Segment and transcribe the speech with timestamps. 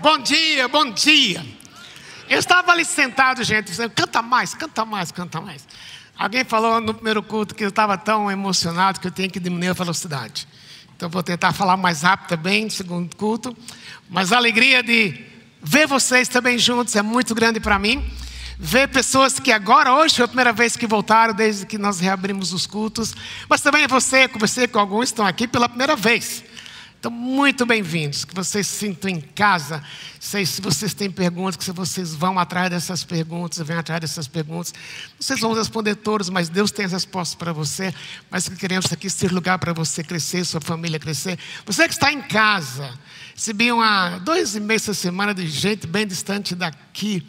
[0.00, 1.44] Bom dia, bom dia.
[2.26, 5.68] Eu estava ali sentado, gente, dizendo, canta mais, canta mais, canta mais.
[6.16, 9.68] Alguém falou no primeiro culto que eu estava tão emocionado que eu tinha que diminuir
[9.68, 10.48] a velocidade.
[10.96, 13.54] Então vou tentar falar mais rápido também no segundo culto.
[14.08, 15.22] Mas a alegria de
[15.62, 18.02] ver vocês também juntos é muito grande para mim.
[18.58, 22.54] Ver pessoas que agora, hoje, foi a primeira vez que voltaram desde que nós reabrimos
[22.54, 23.14] os cultos.
[23.50, 26.42] Mas também você, conversei com alguns que estão aqui pela primeira vez.
[27.00, 29.82] Então, muito bem-vindos, que vocês se sintam em casa.
[30.20, 34.74] Sei se vocês têm perguntas, que vocês vão atrás dessas perguntas, vêm atrás dessas perguntas.
[35.18, 37.94] Vocês vão responder todas, mas Deus tem as respostas para você.
[38.30, 41.38] Mas que queremos aqui ser lugar para você crescer, sua família crescer.
[41.64, 42.92] Você que está em casa,
[43.34, 47.26] recebi uma, dois e meia essa semana de gente bem distante daqui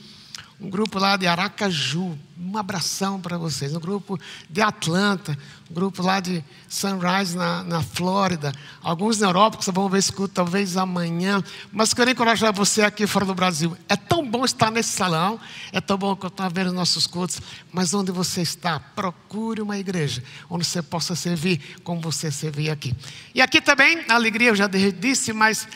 [0.61, 5.35] um grupo lá de Aracaju, um abração para vocês, um grupo de Atlanta,
[5.67, 9.97] um grupo lá de Sunrise na, na Flórida, alguns na Europa que vocês vão ver
[9.97, 13.75] esse culto talvez amanhã, mas quero encorajar você aqui fora do Brasil.
[13.89, 15.39] É tão bom estar nesse salão,
[15.71, 17.41] é tão bom estar vendo nossos cultos,
[17.73, 22.95] mas onde você está, procure uma igreja onde você possa servir como você servir aqui.
[23.33, 25.67] E aqui também, a alegria, eu já disse, mas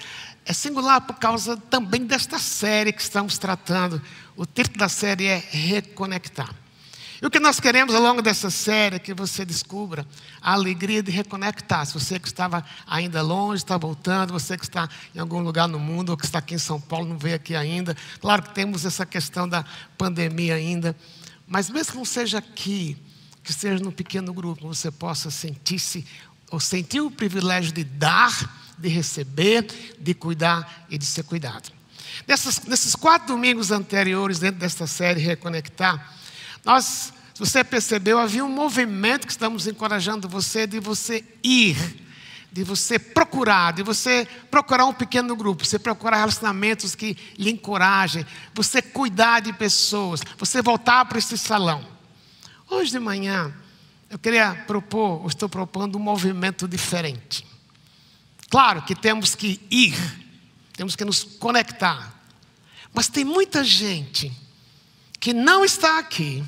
[0.46, 4.00] é singular por causa também desta série que estamos tratando
[4.36, 6.54] o título da série é Reconectar.
[7.22, 10.06] E o que nós queremos ao longo dessa série é que você descubra
[10.42, 11.86] a alegria de reconectar.
[11.86, 15.80] Se você que estava ainda longe, está voltando, você que está em algum lugar no
[15.80, 17.96] mundo, ou que está aqui em São Paulo, não veio aqui ainda.
[18.20, 19.64] Claro que temos essa questão da
[19.98, 20.96] pandemia ainda.
[21.48, 22.98] Mas mesmo que não seja aqui,
[23.42, 26.06] que seja num pequeno grupo, você possa sentir-se,
[26.52, 29.66] ou sentir o privilégio de dar, de receber,
[29.98, 31.72] de cuidar e de ser cuidado.
[32.28, 36.14] Nessas, nesses quatro domingos anteriores, dentro desta série Reconectar,
[36.64, 41.78] nós, se você percebeu, havia um movimento que estamos encorajando você de você ir,
[42.52, 48.26] de você procurar, de você procurar um pequeno grupo, você procurar relacionamentos que lhe encorajem,
[48.54, 51.86] você cuidar de pessoas, você voltar para esse salão.
[52.70, 53.54] Hoje de manhã,
[54.10, 57.46] eu queria propor, estou propondo um movimento diferente.
[58.50, 59.96] Claro que temos que ir,
[60.76, 62.14] temos que nos conectar.
[62.94, 64.32] Mas tem muita gente
[65.20, 66.44] que não está aqui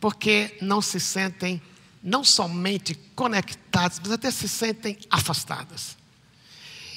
[0.00, 1.62] porque não se sentem
[2.02, 5.96] não somente conectadas, mas até se sentem afastadas.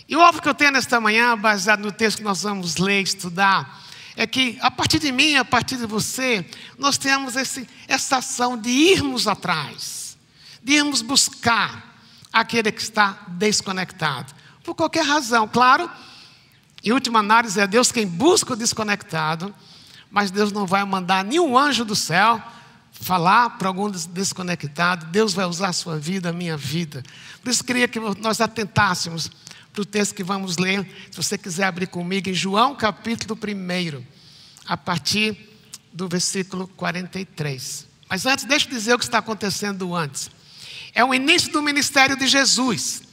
[0.07, 3.01] E o óbvio que eu tenho nesta manhã, baseado no texto que nós vamos ler,
[3.01, 3.83] estudar,
[4.15, 6.43] é que a partir de mim, a partir de você,
[6.77, 10.17] nós temos esse, essa ação de irmos atrás,
[10.63, 11.99] de irmos buscar
[12.31, 14.33] aquele que está desconectado
[14.65, 15.47] por qualquer razão.
[15.47, 15.89] Claro,
[16.83, 19.53] em última análise, é Deus quem busca o desconectado,
[20.09, 22.41] mas Deus não vai mandar nenhum anjo do céu
[22.91, 25.05] falar para algum desconectado.
[25.07, 27.03] Deus vai usar a sua vida, a minha vida.
[27.43, 29.29] Por isso, queria que nós atentássemos
[29.71, 30.85] para o texto que vamos ler.
[31.11, 34.03] Se você quiser abrir comigo, em João capítulo 1,
[34.65, 35.37] a partir
[35.91, 37.87] do versículo 43.
[38.09, 40.29] Mas antes, deixa eu dizer o que está acontecendo antes.
[40.93, 43.03] É o início do ministério de Jesus.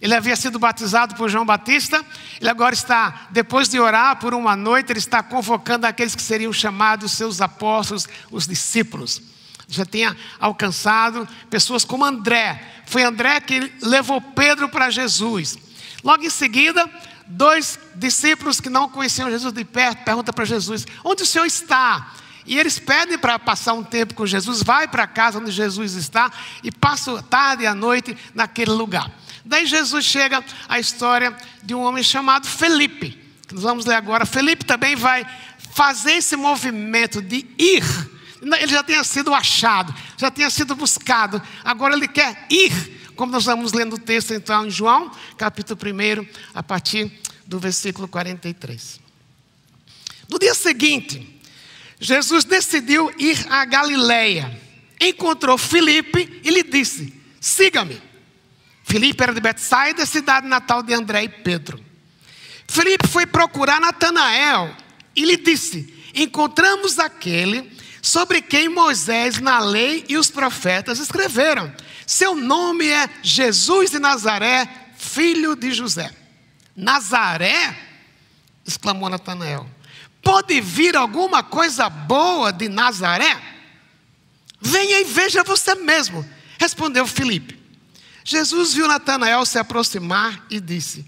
[0.00, 2.04] Ele havia sido batizado por João Batista,
[2.40, 6.52] ele agora está, depois de orar por uma noite, ele está convocando aqueles que seriam
[6.52, 9.22] chamados seus apóstolos, os discípulos.
[9.68, 12.62] Já tinha alcançado pessoas como André.
[12.86, 15.56] Foi André que levou Pedro para Jesus.
[16.02, 16.88] Logo em seguida,
[17.26, 22.12] dois discípulos que não conheciam Jesus de perto perguntam para Jesus: Onde o Senhor está?
[22.46, 25.94] E eles pedem para passar um tempo com Jesus, vai para a casa onde Jesus
[25.94, 26.30] está
[26.62, 29.10] e passa tarde e a noite naquele lugar.
[29.44, 34.24] Daí Jesus chega à história de um homem chamado Felipe, que nós vamos ler agora.
[34.24, 35.26] Felipe também vai
[35.74, 37.84] fazer esse movimento de ir.
[38.40, 42.72] Ele já tinha sido achado, já tinha sido buscado, agora ele quer ir,
[43.16, 47.10] como nós vamos lendo o texto então em João, capítulo 1, a partir
[47.46, 49.00] do versículo 43.
[50.28, 51.40] No dia seguinte,
[52.00, 54.60] Jesus decidiu ir a Galileia.
[55.00, 58.00] Encontrou Felipe e lhe disse: Siga-me.
[58.84, 61.82] Filipe era de Betsaida, cidade natal de André e Pedro.
[62.68, 64.76] Filipe foi procurar Natanael
[65.16, 67.72] e lhe disse: Encontramos aquele
[68.02, 71.74] sobre quem Moisés na lei e os profetas escreveram.
[72.06, 76.14] Seu nome é Jesus de Nazaré, filho de José.
[76.76, 77.76] Nazaré?
[78.66, 79.68] exclamou Natanael.
[80.22, 83.40] Pode vir alguma coisa boa de Nazaré?
[84.60, 86.24] Venha e veja você mesmo,
[86.58, 87.63] respondeu Filipe.
[88.24, 91.04] Jesus viu Natanael se aproximar e disse: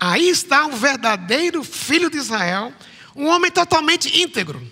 [0.00, 2.72] Aí está um verdadeiro filho de Israel,
[3.14, 4.66] um homem totalmente íntegro.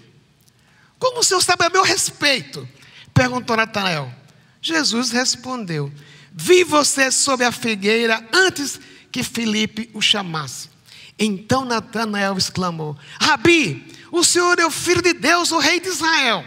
[0.99, 2.67] Como o senhor sabe a meu respeito?
[3.13, 4.13] perguntou Natanael.
[4.61, 5.93] Jesus respondeu:
[6.33, 8.81] Vi você sob a figueira antes
[9.11, 10.71] que Felipe o chamasse.
[11.19, 16.45] Então Natanael exclamou: Rabi, o Senhor é o Filho de Deus, o Rei de Israel.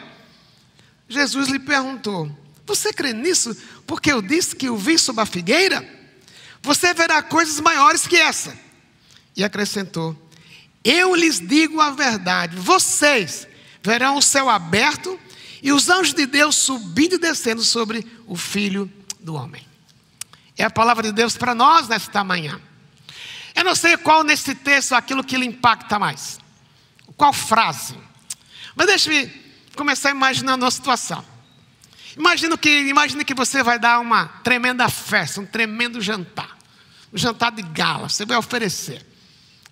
[1.07, 2.29] Jesus lhe perguntou:
[2.65, 3.55] Você crê nisso
[3.85, 5.87] porque eu disse que o vi sob a figueira?
[6.61, 8.57] Você verá coisas maiores que essa.
[9.35, 10.15] E acrescentou:
[10.83, 13.47] Eu lhes digo a verdade, vocês
[13.83, 15.19] verão o céu aberto
[15.61, 19.65] e os anjos de Deus subindo e descendo sobre o filho do homem.
[20.57, 22.59] É a palavra de Deus para nós nesta manhã.
[23.53, 26.39] Eu não sei qual nesse texto aquilo que lhe impacta mais.
[27.15, 27.95] Qual frase?
[28.75, 29.27] Mas deixe-me
[29.75, 31.23] começar imaginando uma situação.
[32.17, 36.57] Imagina que, imagine que você vai dar uma tremenda festa, um tremendo jantar.
[37.11, 39.05] Um jantar de gala, você vai oferecer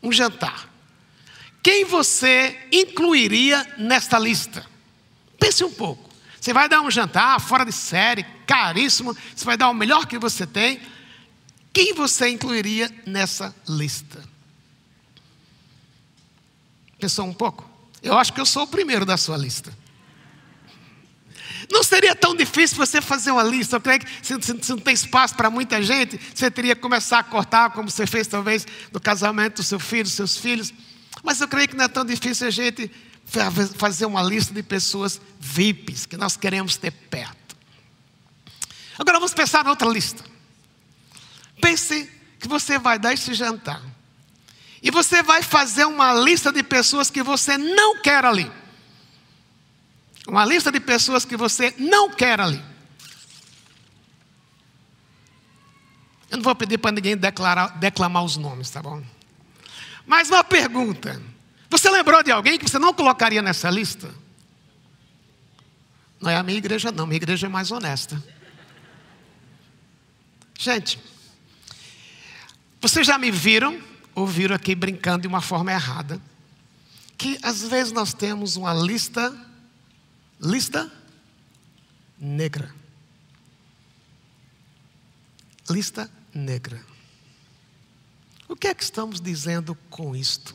[0.02, 0.70] um jantar.
[1.62, 4.66] Quem você incluiria nesta lista?
[5.40, 6.10] Pense um pouco.
[6.40, 10.20] Você vai dar um jantar fora de série, caríssimo, você vai dar o melhor que
[10.20, 10.82] você tem.
[11.72, 14.22] Quem você incluiria nessa lista?
[17.00, 17.70] Pensou um pouco?
[18.02, 19.76] Eu acho que eu sou o primeiro da sua lista.
[21.72, 23.76] Não seria tão difícil você fazer uma lista.
[23.78, 26.82] Eu creio que se, se, se não tem espaço para muita gente, você teria que
[26.82, 30.74] começar a cortar, como você fez talvez no casamento do seu filho, dos seus filhos.
[31.24, 32.92] Mas eu creio que não é tão difícil a gente
[33.78, 37.56] fazer uma lista de pessoas VIPs que nós queremos ter perto.
[38.98, 40.24] Agora vamos pensar na outra lista.
[41.62, 43.82] Pense que você vai dar esse jantar.
[44.82, 48.52] E você vai fazer uma lista de pessoas que você não quer ali.
[50.28, 52.64] Uma lista de pessoas que você não quer ali.
[56.32, 59.04] Eu não vou pedir para ninguém declarar, declamar os nomes, tá bom?
[60.06, 61.22] Mas uma pergunta:
[61.70, 64.10] você lembrou de alguém que você não colocaria nessa lista?
[66.20, 67.06] Não é a minha igreja, não.
[67.06, 68.24] Minha igreja é mais honesta.
[70.58, 70.98] Gente,
[72.82, 73.82] vocês já me viram,
[74.16, 76.22] ouviram aqui brincando de uma forma errada,
[77.18, 79.36] que às vezes nós temos uma lista
[80.44, 80.92] Lista
[82.20, 82.76] negra.
[85.70, 86.84] Lista negra.
[88.50, 90.54] O que é que estamos dizendo com isto?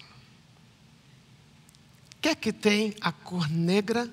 [2.17, 4.11] O que é que tem a cor negra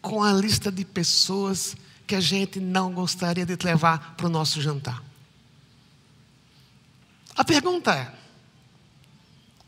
[0.00, 1.76] com a lista de pessoas
[2.06, 5.04] que a gente não gostaria de levar para o nosso jantar?
[7.36, 8.14] A pergunta é: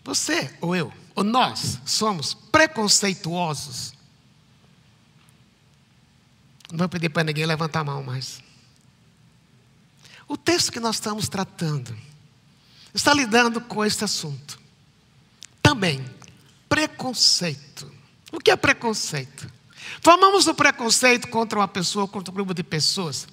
[0.03, 4.00] você ou eu, ou nós, somos preconceituosos
[6.71, 8.43] não vou pedir para ninguém levantar a mão mais.
[10.29, 11.97] O texto que nós estamos tratando
[12.95, 14.59] está lidando com este assunto.
[15.63, 16.05] Também,
[16.69, 17.93] preconceito.
[18.33, 19.51] O que é preconceito?
[20.03, 23.27] Formamos o preconceito contra uma pessoa, contra um grupo de pessoas.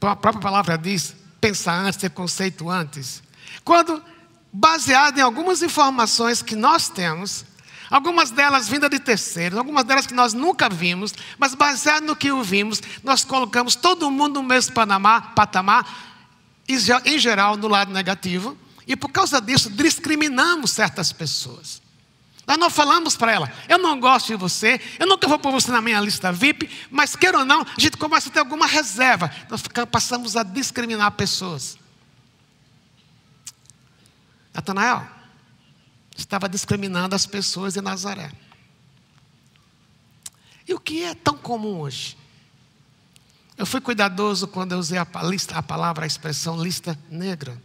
[0.00, 3.22] A própria palavra diz: pensar antes, ter conceito antes.
[3.64, 4.02] Quando,
[4.52, 7.44] baseado em algumas informações que nós temos,
[7.90, 12.30] Algumas delas vindas de terceiros, algumas delas que nós nunca vimos, mas baseado no que
[12.30, 16.08] ouvimos, nós colocamos todo mundo no mesmo patamar, patamar
[16.68, 18.56] em geral no lado negativo,
[18.86, 21.82] e por causa disso discriminamos certas pessoas.
[22.46, 25.72] Nós não falamos para ela, eu não gosto de você, eu nunca vou pôr você
[25.72, 29.32] na minha lista VIP, mas queira ou não, a gente começa a ter alguma reserva.
[29.48, 31.76] Nós passamos a discriminar pessoas.
[34.54, 35.06] Natanael,
[36.22, 38.30] estava discriminando as pessoas de Nazaré.
[40.66, 42.16] E o que é tão comum hoje?
[43.56, 47.60] Eu fui cuidadoso quando eu usei a, lista, a palavra, a expressão lista negra.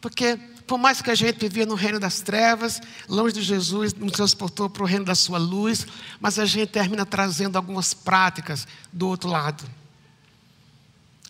[0.00, 4.12] Porque, por mais que a gente vivia no reino das trevas, longe de Jesus, nos
[4.12, 5.86] transportou para o reino da sua luz,
[6.20, 9.64] mas a gente termina trazendo algumas práticas do outro lado.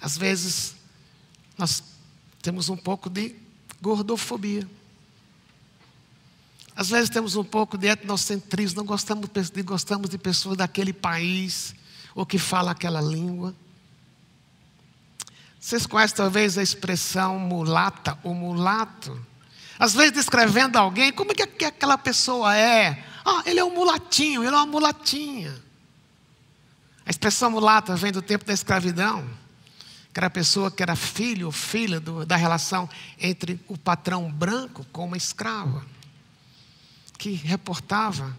[0.00, 0.74] Às vezes,
[1.56, 1.82] nós
[2.42, 3.36] temos um pouco de
[3.80, 4.68] gordofobia.
[6.78, 11.74] Às vezes temos um pouco de etnocentrismo, não gostamos de, gostamos de pessoas daquele país,
[12.14, 13.52] ou que fala aquela língua.
[15.58, 19.20] Vocês conhecem talvez a expressão mulata ou mulato?
[19.76, 23.04] Às vezes descrevendo alguém, como é que aquela pessoa é?
[23.24, 25.60] Ah, ele é um mulatinho, ele é uma mulatinha.
[27.04, 29.28] A expressão mulata vem do tempo da escravidão,
[30.14, 34.30] que era a pessoa que era filho ou filha do, da relação entre o patrão
[34.30, 35.97] branco com uma escrava
[37.18, 38.38] que reportava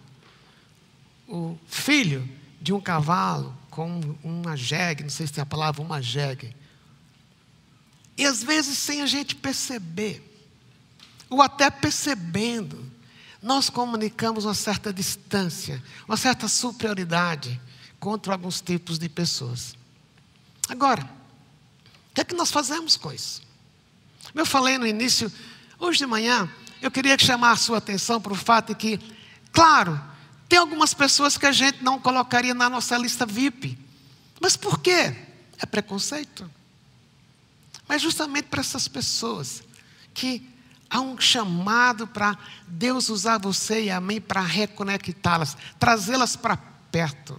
[1.27, 2.27] o filho
[2.61, 6.55] de um cavalo com uma jegue, não sei se tem a palavra, uma jegue.
[8.17, 10.25] E às vezes sem a gente perceber,
[11.29, 12.89] ou até percebendo,
[13.41, 17.59] nós comunicamos uma certa distância, uma certa superioridade
[17.99, 19.75] contra alguns tipos de pessoas.
[20.67, 23.41] Agora, o que é que nós fazemos com isso?
[24.23, 25.31] Como eu falei no início,
[25.79, 26.49] hoje de manhã,
[26.81, 28.99] eu queria chamar a sua atenção para o fato de que,
[29.51, 29.99] claro,
[30.47, 33.77] tem algumas pessoas que a gente não colocaria na nossa lista VIP.
[34.41, 35.15] Mas por quê?
[35.57, 36.49] É preconceito.
[37.87, 39.63] Mas justamente para essas pessoas
[40.13, 40.47] que
[40.89, 47.37] há um chamado para Deus usar você e a mim para reconectá-las, trazê-las para perto.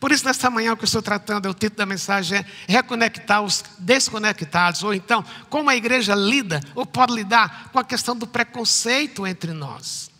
[0.00, 3.42] Por isso, nesta manhã, o que eu estou tratando, o título da mensagem é Reconectar
[3.42, 8.26] os desconectados, ou então, como a igreja lida ou pode lidar com a questão do
[8.26, 10.10] preconceito entre nós.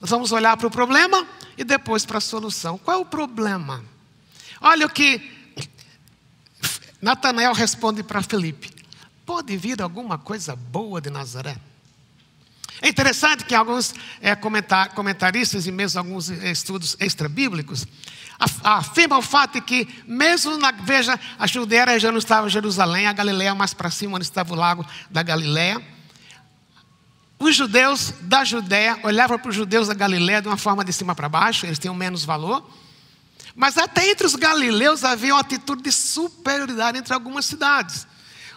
[0.00, 2.78] Nós vamos olhar para o problema e depois para a solução.
[2.78, 3.84] Qual é o problema?
[4.60, 5.28] Olha o que
[7.02, 8.70] Natanael responde para Felipe:
[9.26, 11.56] Pode vir alguma coisa boa de Nazaré?
[12.80, 17.84] É interessante que alguns é, comentar, comentaristas e mesmo alguns estudos extra-bíblicos
[18.62, 23.06] afirmam o fato de que, mesmo na, veja, a Judéia já não estava em Jerusalém,
[23.06, 25.82] a Galileia mais para cima, onde estava o lago da Galileia.
[27.38, 31.14] Os judeus da Judéia olhavam para os judeus da Galileia de uma forma de cima
[31.14, 32.68] para baixo, eles tinham menos valor.
[33.54, 38.06] Mas até entre os galileus havia uma atitude de superioridade entre algumas cidades.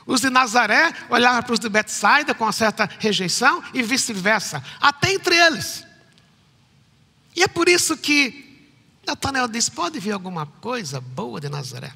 [0.05, 5.11] Os de Nazaré olhavam para os de Betsaida com uma certa rejeição e vice-versa, até
[5.11, 5.83] entre eles.
[7.35, 8.50] E é por isso que
[9.11, 11.93] Natanael diz: pode vir alguma coisa boa de Nazaré.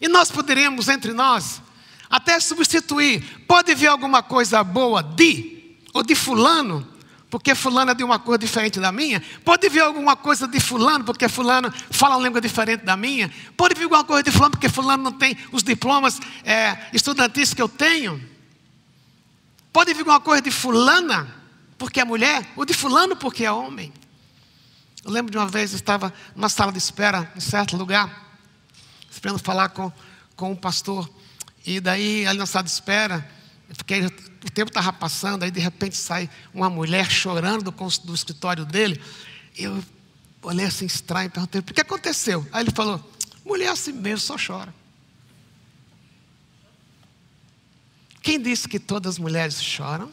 [0.00, 1.62] E nós poderíamos, entre nós,
[2.10, 6.86] até substituir: pode vir alguma coisa boa de, ou de Fulano,
[7.30, 9.22] porque fulano é de uma cor diferente da minha.
[9.44, 13.32] Pode vir alguma coisa de fulano, porque fulano fala uma língua diferente da minha.
[13.56, 17.62] Pode vir alguma coisa de fulano, porque fulano não tem os diplomas é, estudantis que
[17.62, 18.20] eu tenho.
[19.72, 21.26] Pode vir alguma coisa de fulana,
[21.78, 23.90] porque é mulher, ou de fulano, porque é homem.
[25.04, 28.38] Eu lembro de uma vez, eu estava numa sala de espera, em certo lugar,
[29.10, 29.92] esperando falar com,
[30.36, 31.10] com um pastor.
[31.66, 33.28] E daí, ali na sala de espera,
[33.68, 34.06] eu fiquei
[34.44, 39.00] o tempo estava passando, aí de repente sai uma mulher chorando do, do escritório dele.
[39.56, 39.82] Eu
[40.42, 42.46] olhei assim estranho e perguntei: o que aconteceu?
[42.52, 43.00] Aí ele falou:
[43.44, 44.74] mulher assim mesmo, só chora.
[48.20, 50.10] Quem disse que todas as mulheres choram?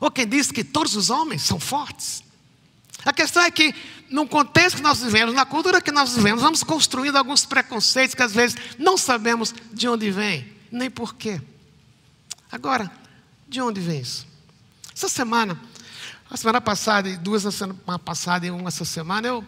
[0.00, 2.22] Ou quem disse que todos os homens são fortes?
[3.04, 3.74] A questão é que,
[4.08, 8.22] no contexto que nós vivemos, na cultura que nós vivemos, vamos construindo alguns preconceitos que
[8.22, 11.40] às vezes não sabemos de onde vem, nem porquê.
[12.50, 12.90] Agora,
[13.48, 14.26] de onde vem isso?
[14.94, 15.58] Essa semana,
[16.30, 19.44] a semana passada, duas na semana passada e uma essa semana, eu,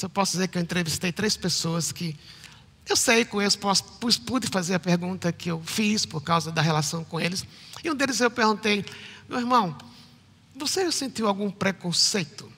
[0.00, 2.16] eu posso dizer que eu entrevistei três pessoas que
[2.88, 3.84] eu sei com eles, posso,
[4.24, 7.44] pude fazer a pergunta que eu fiz por causa da relação com eles.
[7.84, 8.84] E um deles eu perguntei,
[9.28, 9.76] meu irmão,
[10.58, 12.50] você sentiu algum preconceito?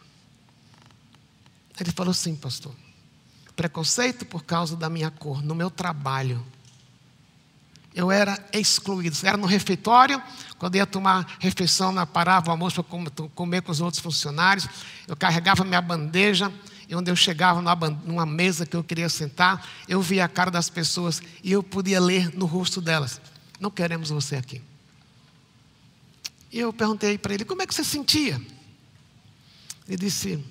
[1.79, 2.75] Ele falou sim, pastor.
[3.57, 6.45] Preconceito por causa da minha cor, no meu trabalho
[7.95, 9.17] eu era excluído.
[9.23, 10.23] Era no refeitório,
[10.59, 14.69] quando ia tomar refeição, na parava o almoço para comer com os outros funcionários.
[15.07, 16.53] Eu carregava minha bandeja,
[16.89, 17.61] e onde eu chegava
[18.05, 22.01] numa mesa que eu queria sentar, eu via a cara das pessoas e eu podia
[22.01, 23.21] ler no rosto delas:
[23.59, 24.63] Não queremos você aqui.
[26.53, 28.41] E eu perguntei para ele: Como é que você sentia?
[29.87, 30.45] Ele disse: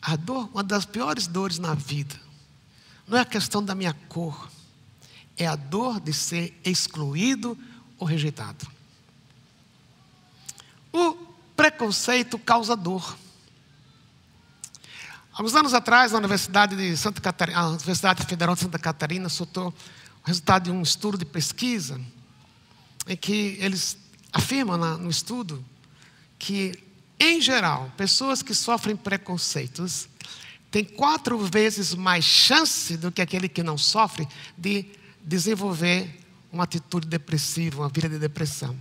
[0.00, 2.18] A dor, uma das piores dores na vida,
[3.06, 4.50] não é a questão da minha cor
[5.42, 7.56] é a dor de ser excluído
[7.98, 8.66] ou rejeitado.
[10.92, 11.14] O
[11.56, 13.16] preconceito causa dor.
[15.32, 20.26] Alguns anos atrás, na Universidade de Santa Catarina, Universidade Federal de Santa Catarina soltou o
[20.26, 21.98] resultado de um estudo de pesquisa
[23.06, 23.96] em que eles
[24.32, 25.64] afirmam no estudo
[26.38, 26.72] que,
[27.18, 30.08] em geral, pessoas que sofrem preconceitos
[30.70, 34.86] têm quatro vezes mais chance do que aquele que não sofre de
[35.22, 36.20] desenvolver
[36.52, 38.76] uma atitude depressiva, uma vida de depressão.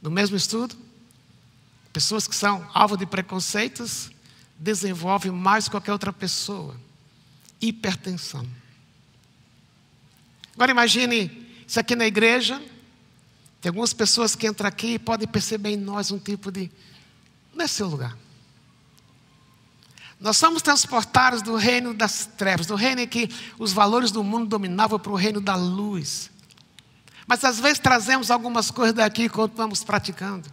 [0.00, 0.76] No mesmo estudo,
[1.92, 4.10] pessoas que são alvo de preconceitos
[4.58, 6.74] desenvolvem mais que qualquer outra pessoa
[7.60, 8.46] hipertensão.
[10.54, 12.60] Agora imagine isso aqui na igreja.
[13.60, 16.70] Tem algumas pessoas que entram aqui e podem perceber em nós um tipo de.
[17.54, 18.16] Não é seu lugar.
[20.20, 24.46] Nós somos transportados do reino das trevas, do reino em que os valores do mundo
[24.46, 26.30] dominavam para o reino da luz.
[27.26, 30.48] Mas às vezes trazemos algumas coisas daqui e continuamos praticando.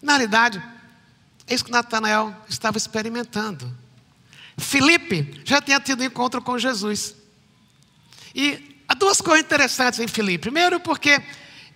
[0.00, 0.62] Na realidade,
[1.46, 3.70] é isso que Natanael estava experimentando.
[4.56, 7.14] Filipe já tinha tido encontro com Jesus.
[8.34, 10.42] E há duas coisas interessantes em Filipe.
[10.42, 11.22] Primeiro, porque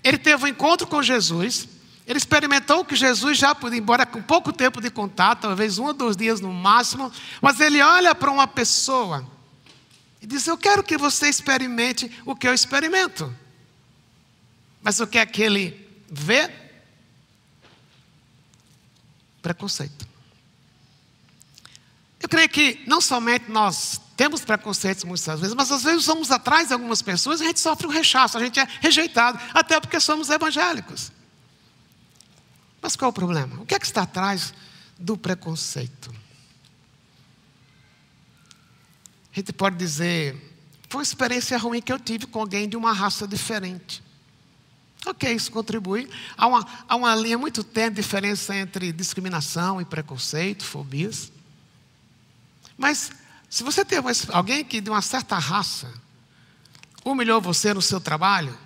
[0.03, 1.69] ele teve um encontro com Jesus
[2.09, 5.93] ele experimentou que Jesus já podia, embora com pouco tempo de contato, talvez um ou
[5.93, 7.13] dois dias no máximo,
[7.43, 9.31] mas ele olha para uma pessoa
[10.19, 13.31] e diz: Eu quero que você experimente o que eu experimento.
[14.83, 16.51] Mas o que é que ele vê?
[19.43, 20.08] Preconceito.
[22.21, 26.69] Eu creio que não somente nós temos preconceitos muitas vezes, mas às vezes somos atrás
[26.69, 30.01] de algumas pessoas e a gente sofre um rechaço, a gente é rejeitado, até porque
[30.01, 31.13] somos evangélicos.
[32.83, 33.61] Mas qual é o problema?
[33.63, 34.53] O que é que está atrás
[34.99, 36.13] do preconceito?
[39.33, 40.35] A gente pode dizer,
[40.89, 44.03] foi uma experiência ruim que eu tive com alguém de uma raça diferente.
[45.07, 46.11] Ok, isso contribui.
[46.37, 51.31] Há uma, há uma linha muito tênue diferença entre discriminação e preconceito, fobias.
[52.79, 53.11] Mas
[53.51, 53.99] se você tem
[54.33, 55.93] alguém que de uma certa raça
[57.05, 58.57] humilhou você no seu trabalho,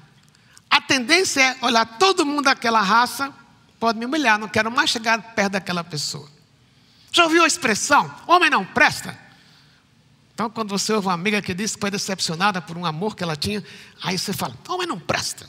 [0.69, 3.33] a tendência é olhar todo mundo daquela raça
[3.81, 6.31] pode me humilhar, não quero mais chegar perto daquela pessoa.
[7.11, 8.15] Já ouviu a expressão?
[8.29, 9.19] Homem não presta.
[10.33, 13.25] Então, quando você ouve uma amiga que diz que foi decepcionada por um amor que
[13.25, 13.63] ela tinha,
[14.01, 15.49] aí você fala: homem não presta.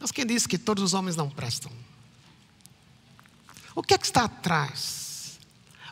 [0.00, 1.70] Mas quem disse que todos os homens não prestam?
[3.74, 4.99] O que é que está atrás?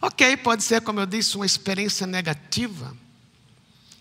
[0.00, 2.96] Ok, pode ser, como eu disse, uma experiência negativa,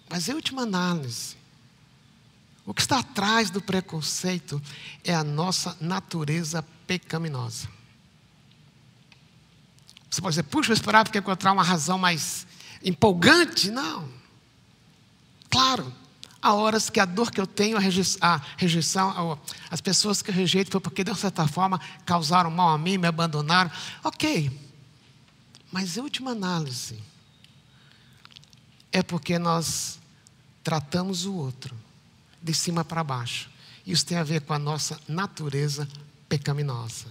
[0.10, 1.36] mas em última análise,
[2.66, 4.62] o que está atrás do preconceito
[5.04, 7.68] é a nossa natureza pecaminosa.
[10.10, 12.46] Você pode dizer, puxa, eu esperava que encontrar uma razão mais
[12.84, 13.72] empolgante.
[13.72, 14.10] Não.
[15.50, 15.94] Claro,
[16.42, 19.40] há horas que a dor que eu tenho, a rejeição,
[19.70, 22.98] as pessoas que eu rejeito foi porque, de uma certa forma, causaram mal a mim,
[22.98, 23.72] me abandonaram.
[24.04, 24.67] Ok.
[25.72, 27.02] Mas, em última análise,
[28.92, 30.00] é porque nós
[30.64, 31.76] tratamos o outro
[32.42, 33.50] de cima para baixo.
[33.86, 35.88] Isso tem a ver com a nossa natureza
[36.28, 37.06] pecaminosa.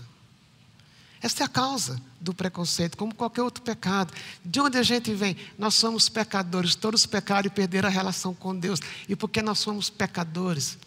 [1.23, 4.13] Esta é a causa do preconceito, como qualquer outro pecado.
[4.45, 5.37] De onde a gente vem?
[5.59, 8.81] Nós somos pecadores, todos pecaram e perderam a relação com Deus.
[9.09, 10.79] E porque nós somos pecadores,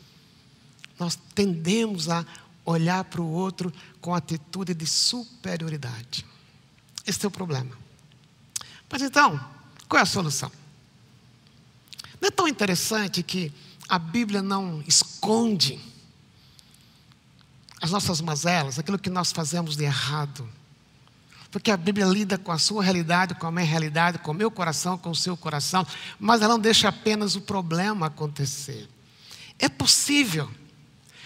[0.99, 2.25] nós tendemos a
[2.63, 6.25] olhar para o outro com atitude de superioridade.
[7.09, 7.75] Esse é o problema.
[8.87, 9.43] Mas então,
[9.87, 10.51] qual é a solução?
[12.21, 13.51] Não é tão interessante que
[13.87, 15.79] a Bíblia não esconde
[17.81, 20.47] as nossas mazelas, aquilo que nós fazemos de errado.
[21.49, 24.51] Porque a Bíblia lida com a sua realidade, com a minha realidade, com o meu
[24.51, 25.87] coração, com o seu coração,
[26.19, 28.87] mas ela não deixa apenas o problema acontecer.
[29.57, 30.47] É possível,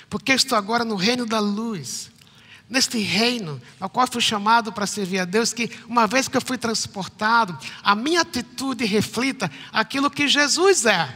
[0.10, 2.10] porque estou agora no reino da luz,
[2.70, 6.42] neste reino ao qual fui chamado para servir a Deus, que uma vez que eu
[6.42, 11.16] fui transportado, a minha atitude reflita aquilo que Jesus é.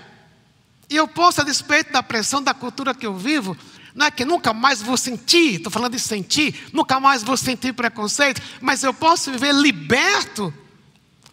[0.90, 3.58] E eu posso, a despeito da pressão da cultura que eu vivo,
[3.94, 7.74] não é que nunca mais vou sentir, estou falando de sentir, nunca mais vou sentir
[7.74, 10.54] preconceito, mas eu posso viver liberto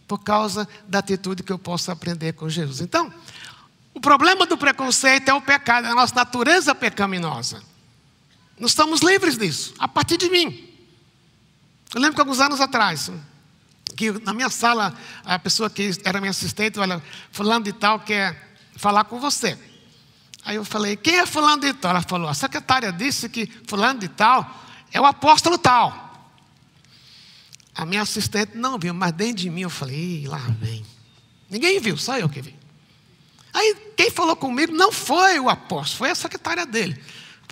[0.08, 2.80] por causa da atitude que eu posso aprender com Jesus.
[2.80, 3.12] Então,
[3.92, 7.62] o problema do preconceito é o pecado, é a nossa natureza pecaminosa.
[8.58, 10.70] Nós estamos livres disso, a partir de mim.
[11.94, 13.10] Eu lembro que alguns anos atrás,
[13.96, 18.56] que na minha sala, a pessoa que era minha assistente, olha, fulano de tal quer
[18.76, 19.58] falar com você.
[20.44, 21.92] Aí eu falei, quem é fulano de tal?
[21.92, 24.62] Ela falou, a secretária disse que fulano de tal
[24.92, 26.02] é o apóstolo tal.
[27.74, 30.84] A minha assistente não viu, mas dentro de mim eu falei, lá vem.
[31.50, 32.54] Ninguém viu, só eu que vi.
[33.52, 37.00] Aí quem falou comigo não foi o apóstolo, foi a secretária dele.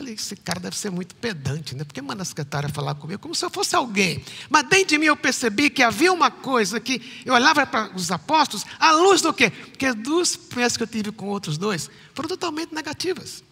[0.03, 1.85] Falei, esse cara deve ser muito pedante, né?
[1.85, 4.21] Porque manda a secretária falar comigo como se eu fosse alguém.
[4.51, 8.11] Mas dentro de mim eu percebi que havia uma coisa que eu olhava para os
[8.11, 9.51] apóstolos, à luz do quê?
[9.51, 13.45] Porque as duas experiências que eu tive com outros dois foram totalmente negativas.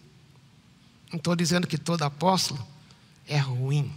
[1.09, 2.59] Não estou dizendo que todo apóstolo
[3.25, 3.89] é ruim.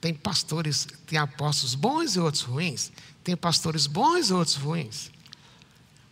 [0.00, 2.90] Tem pastores, tem apóstolos bons e outros ruins.
[3.22, 5.12] Tem pastores bons e outros ruins.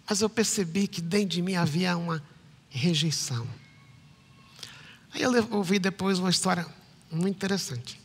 [0.08, 2.22] Mas eu percebi que dentro de mim havia uma
[2.68, 3.48] rejeição.
[5.12, 6.66] Aí eu ouvi depois uma história
[7.10, 8.00] muito interessante.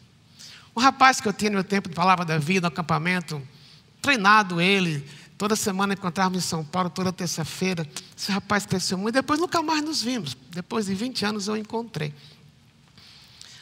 [0.75, 3.41] Um rapaz que eu tinha no meu tempo de palavra da vida, no acampamento,
[4.01, 7.87] treinado ele, toda semana encontrávamos em São Paulo, toda terça-feira.
[8.17, 10.35] Esse rapaz cresceu muito, depois nunca mais nos vimos.
[10.49, 12.13] Depois de 20 anos eu o encontrei.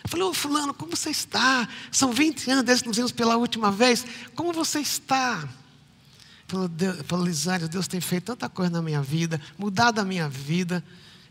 [0.04, 1.68] Eu falei, ô fulano, como você está?
[1.92, 4.06] São 20 anos desde que nos vimos pela última vez.
[4.36, 5.48] Como você está?
[6.48, 6.70] Falou,
[7.06, 10.84] falou Lisânia, Deus tem feito tanta coisa na minha vida, mudado a minha vida.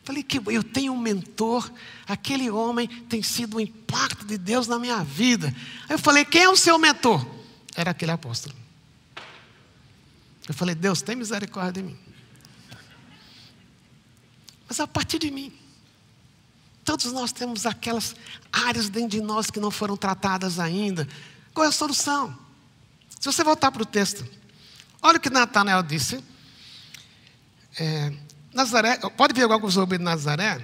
[0.04, 1.70] Falei que eu tenho um mentor,
[2.08, 5.54] aquele homem tem sido um impacto de Deus na minha vida.
[5.88, 7.24] Aí eu falei: quem é o seu mentor?
[7.74, 8.54] Era aquele apóstolo.
[10.48, 11.98] Eu falei: Deus, tem misericórdia de mim.
[14.68, 15.52] Mas a partir de mim,
[16.84, 18.16] todos nós temos aquelas
[18.52, 21.06] áreas dentro de nós que não foram tratadas ainda.
[21.54, 22.36] Qual é a solução?
[23.20, 24.26] Se você voltar para o texto,
[25.00, 26.24] olha o que Natanael disse.
[27.78, 28.12] É,
[28.52, 30.60] Nazaré, pode ver algo sobre Nazaré?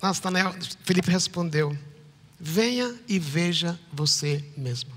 [0.00, 1.76] Natanael, Felipe respondeu:
[2.38, 4.92] Venha e veja você mesmo.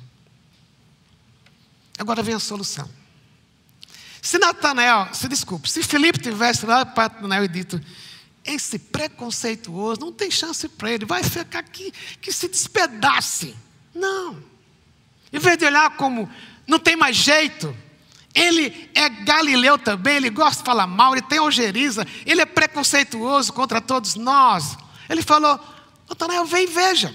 [1.98, 2.90] Agora vem a solução.
[4.22, 7.82] Se Natanael, se desculpe, se Felipe tivesse lá para Natanael e dito,
[8.44, 13.56] esse preconceituoso não tem chance para ele, vai ficar aqui que se despedace.
[13.94, 14.42] Não.
[15.32, 16.30] Em vez de olhar como
[16.68, 17.76] não tem mais jeito,
[18.38, 23.52] ele é galileu também, ele gosta de falar mal, ele tem ojeriza, ele é preconceituoso
[23.52, 24.78] contra todos nós.
[25.10, 25.60] Ele falou:
[26.08, 27.14] Natanael, vem e veja.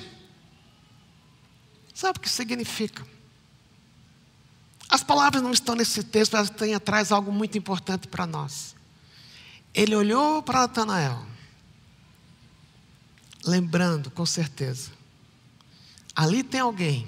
[1.95, 3.07] Sabe o que significa?
[4.89, 8.75] As palavras não estão nesse texto, elas têm atrás algo muito importante para nós.
[9.73, 11.25] Ele olhou para Natanael,
[13.45, 14.91] lembrando com certeza,
[16.17, 17.07] ali tem alguém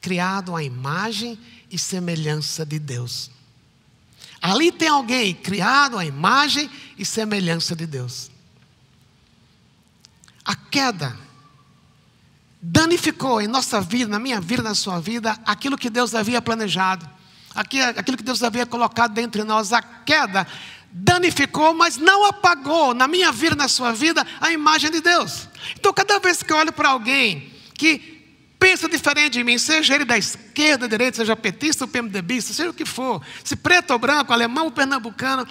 [0.00, 1.38] criado à imagem
[1.70, 3.33] e semelhança de Deus.
[4.44, 8.30] Ali tem alguém criado à imagem e semelhança de Deus.
[10.44, 11.18] A queda
[12.60, 17.08] danificou em nossa vida, na minha vida, na sua vida, aquilo que Deus havia planejado,
[17.54, 19.72] aquilo que Deus havia colocado dentro de nós.
[19.72, 20.46] A queda
[20.92, 25.48] danificou, mas não apagou na minha vida, na sua vida, a imagem de Deus.
[25.74, 28.13] Então, cada vez que eu olho para alguém que
[28.64, 32.70] pensa diferente de mim, seja ele da esquerda, da direita, seja petista ou PMDBista, seja
[32.70, 35.46] o que for, se preto ou branco, alemão ou pernambucano,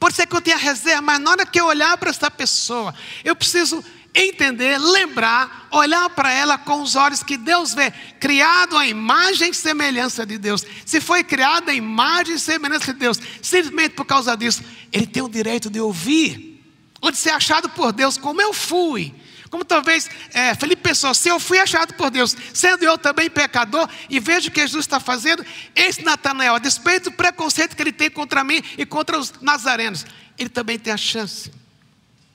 [0.00, 2.94] pode ser que eu tenha reserva, mas na hora que eu olhar para essa pessoa,
[3.22, 3.84] eu preciso
[4.14, 9.54] entender, lembrar, olhar para ela com os olhos que Deus vê, criado à imagem e
[9.54, 10.64] semelhança de Deus.
[10.86, 15.22] Se foi criado à imagem e semelhança de Deus, simplesmente por causa disso, ele tem
[15.22, 16.58] o direito de ouvir,
[17.02, 19.14] ou de ser achado por Deus, como eu fui.
[19.54, 23.88] Como talvez é, Felipe pensou, se eu fui achado por Deus, sendo eu também pecador,
[24.10, 27.92] e vejo o que Jesus está fazendo, esse Natanael, a despeito do preconceito que ele
[27.92, 30.04] tem contra mim e contra os nazarenos,
[30.36, 31.52] ele também tem a chance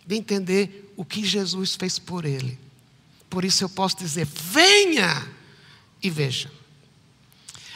[0.07, 2.57] de entender o que Jesus fez por ele.
[3.29, 5.27] Por isso eu posso dizer: venha
[6.01, 6.49] e veja.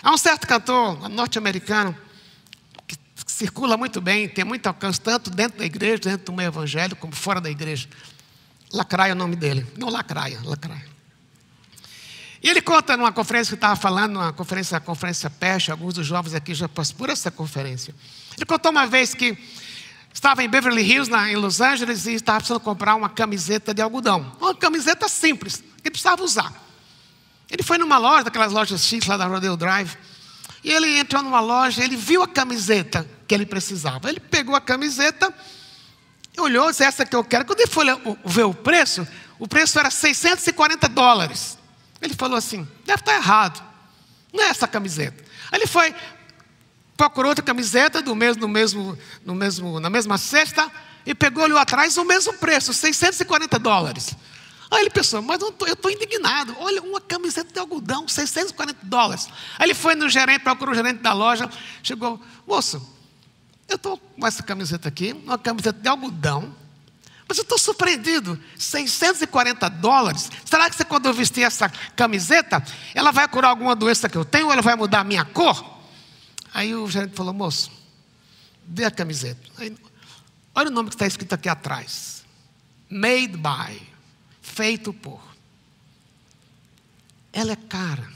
[0.01, 1.93] Há um certo cantor norte-americano
[2.87, 2.95] que
[3.27, 7.13] circula muito bem, tem muito alcance, tanto dentro da igreja, dentro do meio evangélico, como
[7.13, 7.89] fora da igreja.
[8.73, 9.65] Lacraia é o nome dele.
[9.77, 10.91] Não, Lacraia, Lacraia.
[12.41, 16.05] E ele conta numa conferência que estava falando, numa conferência, a conferência Peste, alguns dos
[16.05, 17.95] jovens aqui já passaram por essa conferência.
[18.35, 19.37] Ele contou uma vez que
[20.11, 23.81] estava em Beverly Hills, na, em Los Angeles, e estava precisando comprar uma camiseta de
[23.81, 24.35] algodão.
[24.41, 26.51] Uma camiseta simples, que ele precisava usar.
[27.49, 29.95] Ele foi numa loja, daquelas lojas chiques lá da Rodeo Drive,
[30.63, 34.09] e ele entrou numa loja, ele viu a camiseta que ele precisava.
[34.09, 35.33] Ele pegou a camiseta
[36.41, 37.45] olhou, disse, essa que eu quero.
[37.45, 37.85] Quando ele foi
[38.25, 39.07] ver o preço,
[39.39, 41.57] o preço era 640 dólares.
[42.01, 43.63] Ele falou assim, deve estar errado.
[44.31, 45.23] Não é essa camiseta.
[45.51, 45.93] Aí ele foi,
[46.97, 50.69] procurou outra camiseta do mesmo, no mesmo, no mesmo, na mesma cesta
[51.05, 54.15] e pegou ali atrás o mesmo preço, 640 dólares.
[54.71, 56.55] Aí ele pensou, mas eu estou indignado.
[56.59, 59.29] Olha, uma camiseta de algodão, 640 dólares.
[59.59, 61.47] Aí ele foi no gerente, procurou o gerente da loja,
[61.83, 62.81] chegou, moço,
[63.67, 66.53] eu estou com essa camiseta aqui, uma camiseta de algodão,
[67.27, 70.29] mas eu estou surpreendido, 640 dólares.
[70.45, 74.47] Será que quando eu vestir essa camiseta, ela vai curar alguma doença que eu tenho
[74.47, 75.81] ou ela vai mudar a minha cor?
[76.53, 77.71] Aí o gerente falou, moço,
[78.65, 79.41] dê a camiseta.
[79.57, 79.75] Aí,
[80.53, 82.23] olha o nome que está escrito aqui atrás:
[82.89, 83.81] Made by,
[84.41, 85.21] feito por.
[87.31, 88.07] Ela é cara,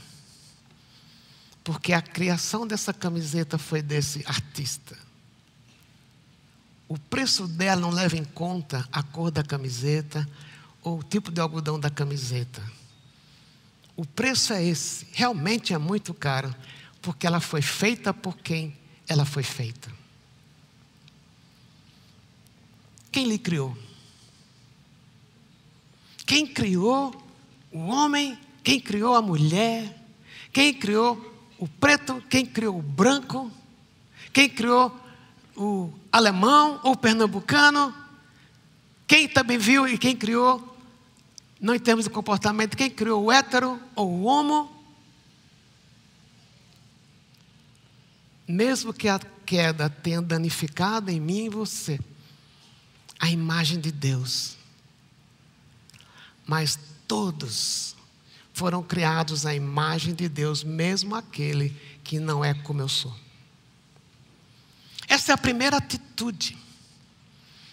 [1.64, 4.96] porque a criação dessa camiseta foi desse artista.
[6.88, 10.26] O preço dela não leva em conta a cor da camiseta
[10.82, 12.62] ou o tipo de algodão da camiseta.
[13.94, 15.06] O preço é esse.
[15.12, 16.54] Realmente é muito caro,
[17.02, 18.74] porque ela foi feita por quem
[19.06, 19.90] ela foi feita.
[23.10, 23.76] Quem lhe criou?
[26.24, 27.14] Quem criou
[27.72, 28.38] o homem?
[28.62, 29.98] Quem criou a mulher?
[30.52, 31.18] Quem criou
[31.58, 32.22] o preto?
[32.30, 33.50] Quem criou o branco?
[34.32, 34.94] Quem criou
[35.56, 37.94] o alemão ou pernambucano,
[39.06, 40.76] quem também viu e quem criou,
[41.60, 44.70] não em termos de comportamento, quem criou o hétero ou o homo,
[48.46, 51.98] mesmo que a queda tenha danificado em mim e você
[53.18, 54.56] a imagem de Deus,
[56.46, 57.96] mas todos
[58.52, 61.70] foram criados à imagem de Deus, mesmo aquele
[62.04, 63.14] que não é como eu sou.
[65.08, 66.56] Essa é a primeira atitude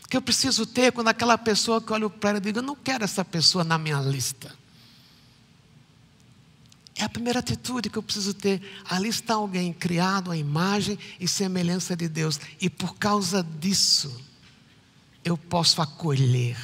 [0.10, 3.04] que eu preciso ter quando aquela pessoa que olha para ela diz: Eu não quero
[3.04, 4.54] essa pessoa na minha lista.
[6.96, 8.62] É a primeira atitude que eu preciso ter.
[8.86, 14.24] Ali está alguém criado à imagem e semelhança de Deus, e por causa disso,
[15.24, 16.58] eu posso acolher,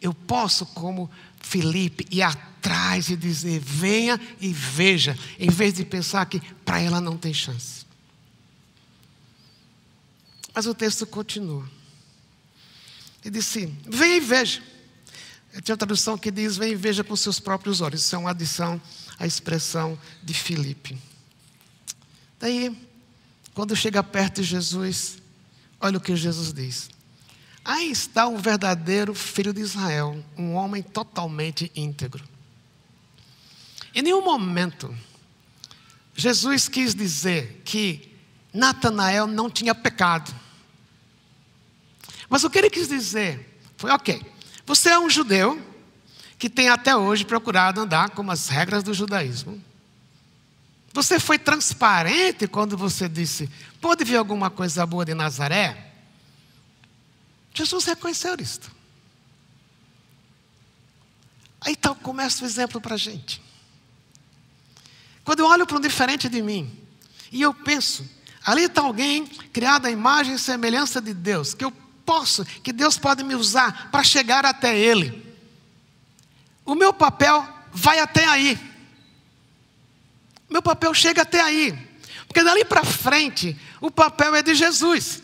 [0.00, 6.24] eu posso, como Felipe, ir atrás e dizer: venha e veja, em vez de pensar
[6.26, 7.85] que para ela não tem chance.
[10.56, 11.68] Mas o texto continua.
[13.22, 14.62] Ele disse: venha e veja.
[15.62, 18.00] Tem uma tradução que diz: venha e veja com seus próprios olhos.
[18.00, 18.80] Isso é uma adição
[19.18, 20.96] à expressão de Filipe.
[22.40, 22.74] Daí,
[23.52, 25.18] quando chega perto de Jesus,
[25.78, 26.88] olha o que Jesus diz.
[27.62, 32.26] Aí está um verdadeiro filho de Israel, um homem totalmente íntegro.
[33.94, 34.96] Em nenhum momento,
[36.14, 38.10] Jesus quis dizer que
[38.54, 40.45] Natanael não tinha pecado.
[42.28, 44.22] Mas o que ele quis dizer foi: ok,
[44.64, 45.60] você é um judeu
[46.38, 49.62] que tem até hoje procurado andar com as regras do judaísmo.
[50.92, 55.92] Você foi transparente quando você disse: pode vir alguma coisa boa de Nazaré?
[57.54, 58.70] Jesus reconheceu isto.
[61.60, 63.42] Aí então começa o exemplo para a gente.
[65.24, 66.78] Quando eu olho para um diferente de mim,
[67.32, 68.08] e eu penso,
[68.44, 71.72] ali está alguém criado à imagem e semelhança de Deus, que eu
[72.06, 75.26] posso, que Deus pode me usar para chegar até Ele.
[76.64, 78.58] O meu papel vai até aí.
[80.48, 81.76] Meu papel chega até aí.
[82.26, 85.22] Porque dali para frente, o papel é de Jesus.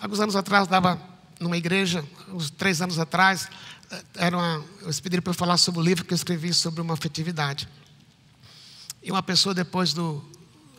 [0.00, 1.00] Alguns anos atrás, estava
[1.38, 3.48] numa igreja, uns três anos atrás,
[4.14, 6.94] era uma, eles pediram para eu falar sobre o livro que eu escrevi sobre uma
[6.94, 7.68] afetividade.
[9.02, 10.24] E uma pessoa, depois do,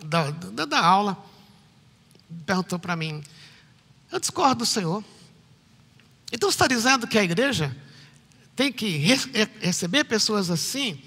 [0.04, 1.18] da, da, da aula,
[2.46, 3.24] perguntou para mim:
[4.12, 5.04] Eu discordo do Senhor.
[6.32, 7.76] Então está dizendo que a igreja
[8.56, 9.18] tem que re
[9.62, 11.02] receber pessoas assim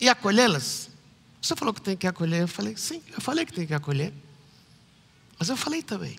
[0.00, 0.90] e acolhê-las?
[1.40, 2.42] Você falou que tem que acolher.
[2.42, 4.12] Eu falei: Sim, eu falei que tem que acolher.
[5.38, 6.18] Mas eu falei também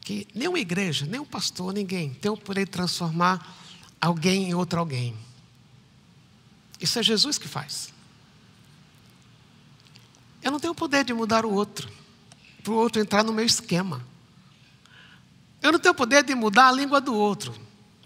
[0.00, 3.56] que nenhuma igreja, nem um pastor, ninguém tem o poder de transformar
[4.00, 5.16] alguém em outro alguém.
[6.80, 7.92] Isso é Jesus que faz.
[10.42, 11.90] Eu não tenho o poder de mudar o outro,
[12.60, 14.04] para o outro entrar no meu esquema.
[15.62, 17.54] Eu não tenho poder de mudar a língua do outro,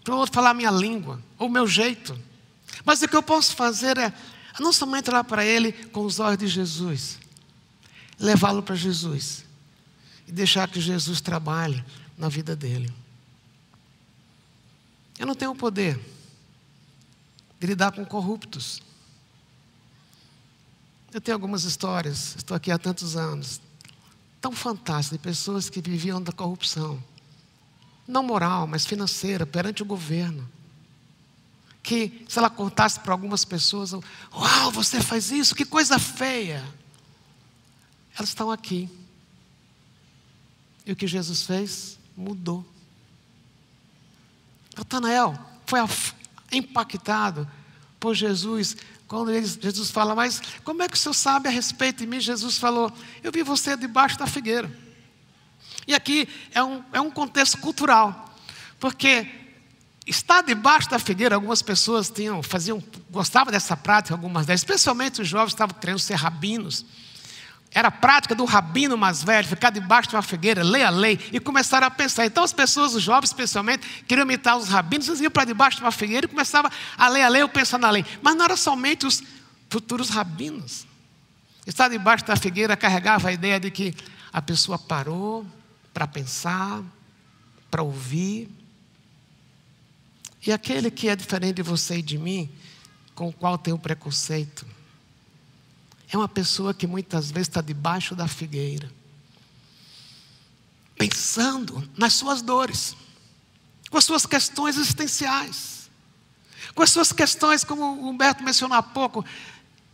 [0.03, 2.19] para o outro falar a minha língua, ou o meu jeito.
[2.85, 4.13] Mas o que eu posso fazer é
[4.61, 7.19] não somente olhar para ele com os olhos de Jesus,
[8.19, 9.45] levá-lo para Jesus
[10.27, 11.85] e deixar que Jesus trabalhe
[12.17, 12.93] na vida dele.
[15.19, 15.99] Eu não tenho o poder
[17.61, 18.83] de lidar com corruptos.
[21.13, 23.61] Eu tenho algumas histórias, estou aqui há tantos anos,
[24.45, 27.03] tão fantásticas, de pessoas que viviam da corrupção,
[28.07, 30.47] não moral, mas financeira, perante o governo.
[31.83, 36.63] Que se ela contasse para algumas pessoas, uau, você faz isso, que coisa feia.
[38.15, 38.91] Elas estão aqui
[40.85, 41.99] e o que Jesus fez?
[42.15, 42.67] Mudou.
[44.77, 45.81] Natanael foi
[46.53, 47.51] impactado
[47.99, 48.77] por Jesus
[49.15, 52.19] quando Jesus fala, mas como é que o senhor sabe a respeito de mim?
[52.19, 54.69] Jesus falou, eu vi você debaixo da figueira.
[55.87, 58.35] E aqui é um, é um contexto cultural,
[58.81, 59.27] porque
[60.05, 65.29] estar debaixo da figueira, algumas pessoas tinham, faziam, gostavam dessa prática, algumas delas, especialmente os
[65.29, 66.85] jovens estavam querendo ser rabinos.
[67.75, 71.19] Era a prática do rabino mais velho, ficar debaixo de uma figueira, ler a lei
[71.33, 72.25] e começaram a pensar.
[72.25, 75.83] Então as pessoas, os jovens especialmente, queriam imitar os rabinos, eles iam para debaixo de
[75.83, 78.07] uma figueira e começavam a ler a lei ou pensar na lei.
[78.23, 79.25] Mas não era somente os
[79.69, 80.87] futuros rabinos.
[81.67, 83.93] Estar debaixo da figueira carregava a ideia de que
[84.33, 85.45] a pessoa parou
[85.93, 86.81] para pensar,
[87.73, 88.49] para ouvir.
[90.47, 92.49] E aquele que é diferente de você e de mim,
[93.17, 94.65] com o qual tem o preconceito,
[96.15, 98.91] é uma pessoa que muitas vezes está debaixo da figueira,
[100.97, 102.97] pensando nas suas dores,
[103.91, 105.91] com as suas questões existenciais,
[106.75, 109.25] com as suas questões, como o Humberto mencionou há pouco.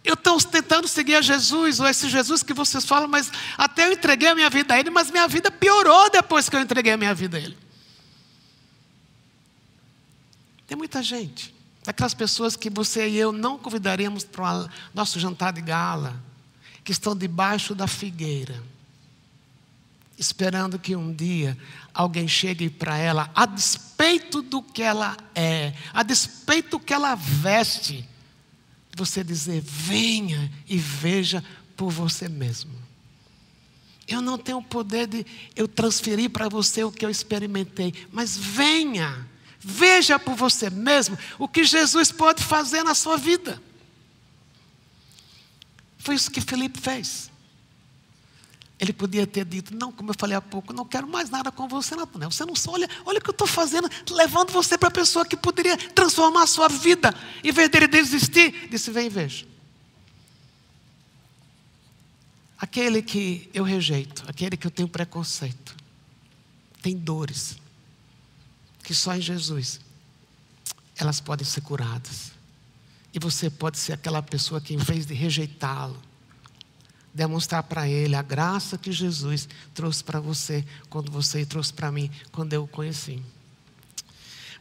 [0.05, 3.93] Eu estou tentando seguir a Jesus, ou esse Jesus que vocês falam, mas até eu
[3.93, 6.97] entreguei a minha vida a Ele, mas minha vida piorou depois que eu entreguei a
[6.99, 7.57] minha vida a Ele.
[10.67, 15.53] Tem muita gente Aquelas pessoas que você e eu não convidaríamos para o nosso jantar
[15.53, 16.21] de gala,
[16.85, 18.63] que estão debaixo da figueira,
[20.19, 21.57] esperando que um dia
[21.95, 27.15] alguém chegue para ela, a despeito do que ela é, a despeito do que ela
[27.15, 28.07] veste,
[28.95, 31.43] você dizer: venha e veja
[31.77, 32.73] por você mesmo.
[34.07, 38.37] Eu não tenho o poder de eu transferir para você o que eu experimentei, mas
[38.37, 39.27] venha
[39.61, 43.63] Veja por você mesmo o que Jesus pode fazer na sua vida.
[45.99, 47.31] Foi isso que Felipe fez.
[48.79, 51.69] Ele podia ter dito, não, como eu falei há pouco, não quero mais nada com
[51.69, 52.31] você, Natanael.
[52.31, 55.27] Você não só olha, olha o que eu estou fazendo, levando você para a pessoa
[55.27, 57.15] que poderia transformar a sua vida.
[57.45, 59.47] Em vez dele desistir, disse, vem e veja.
[62.59, 65.77] Aquele que eu rejeito, aquele que eu tenho preconceito,
[66.81, 67.59] tem dores,
[68.91, 69.79] que só em Jesus
[70.99, 72.33] elas podem ser curadas.
[73.15, 75.97] E você pode ser aquela pessoa que, em vez de rejeitá-lo,
[77.15, 82.11] demonstrar para ele a graça que Jesus trouxe para você quando você trouxe para mim
[82.33, 83.23] quando eu o conheci.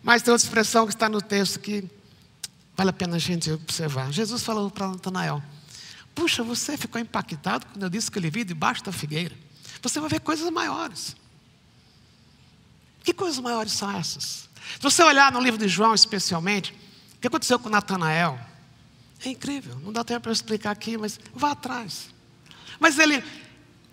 [0.03, 1.83] Mas tem outra expressão que está no texto que
[2.77, 4.13] vale a pena a gente observar.
[4.13, 5.41] Jesus falou para Natanael:
[6.13, 9.35] Puxa, você ficou impactado quando eu disse que ele viu debaixo da figueira.
[9.81, 11.15] Você vai ver coisas maiores.
[13.09, 14.47] Que coisas maiores são essas?
[14.75, 16.75] Se você olhar no livro de João, especialmente,
[17.15, 18.39] o que aconteceu com Natanael?
[19.25, 22.11] É incrível, não dá tempo para eu explicar aqui, mas vá atrás.
[22.79, 23.23] Mas ele,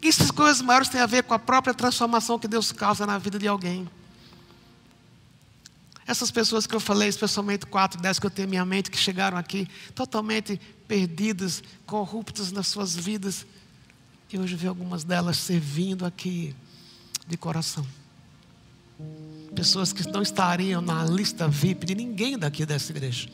[0.02, 3.38] essas coisas maiores têm a ver com a própria transformação que Deus causa na vida
[3.38, 3.88] de alguém.
[6.06, 8.98] Essas pessoas que eu falei, especialmente quatro, dez que eu tenho em minha mente, que
[8.98, 13.46] chegaram aqui totalmente perdidas, corruptas nas suas vidas,
[14.30, 16.54] e hoje vi algumas delas servindo aqui
[17.26, 17.86] de coração.
[19.54, 23.28] Pessoas que não estariam na lista VIP de ninguém daqui dessa igreja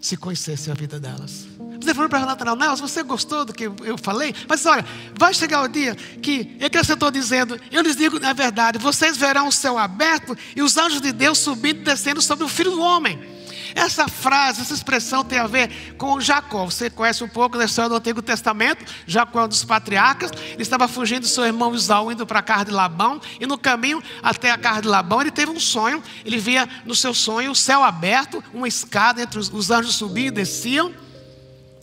[0.00, 1.46] se conhecesse a vida delas.
[1.80, 4.34] Você falou para Natanael, Nelson, você gostou do que eu falei?
[4.48, 4.84] Mas olha,
[5.18, 8.78] vai chegar o dia que, é que eu estou dizendo, eu lhes digo a verdade,
[8.78, 12.48] vocês verão o céu aberto e os anjos de Deus subindo e descendo sobre o
[12.48, 13.39] Filho do Homem.
[13.74, 16.64] Essa frase, essa expressão tem a ver com Jacó.
[16.64, 18.84] Você conhece um pouco da história do Antigo Testamento?
[19.06, 20.30] Jacó é um dos patriarcas.
[20.52, 23.20] Ele estava fugindo do seu irmão Isaú, indo para a casa de Labão.
[23.38, 26.02] E no caminho até a casa de Labão, ele teve um sonho.
[26.24, 30.28] Ele via no seu sonho o céu aberto, uma escada entre os, os anjos subiam
[30.28, 30.92] e desciam.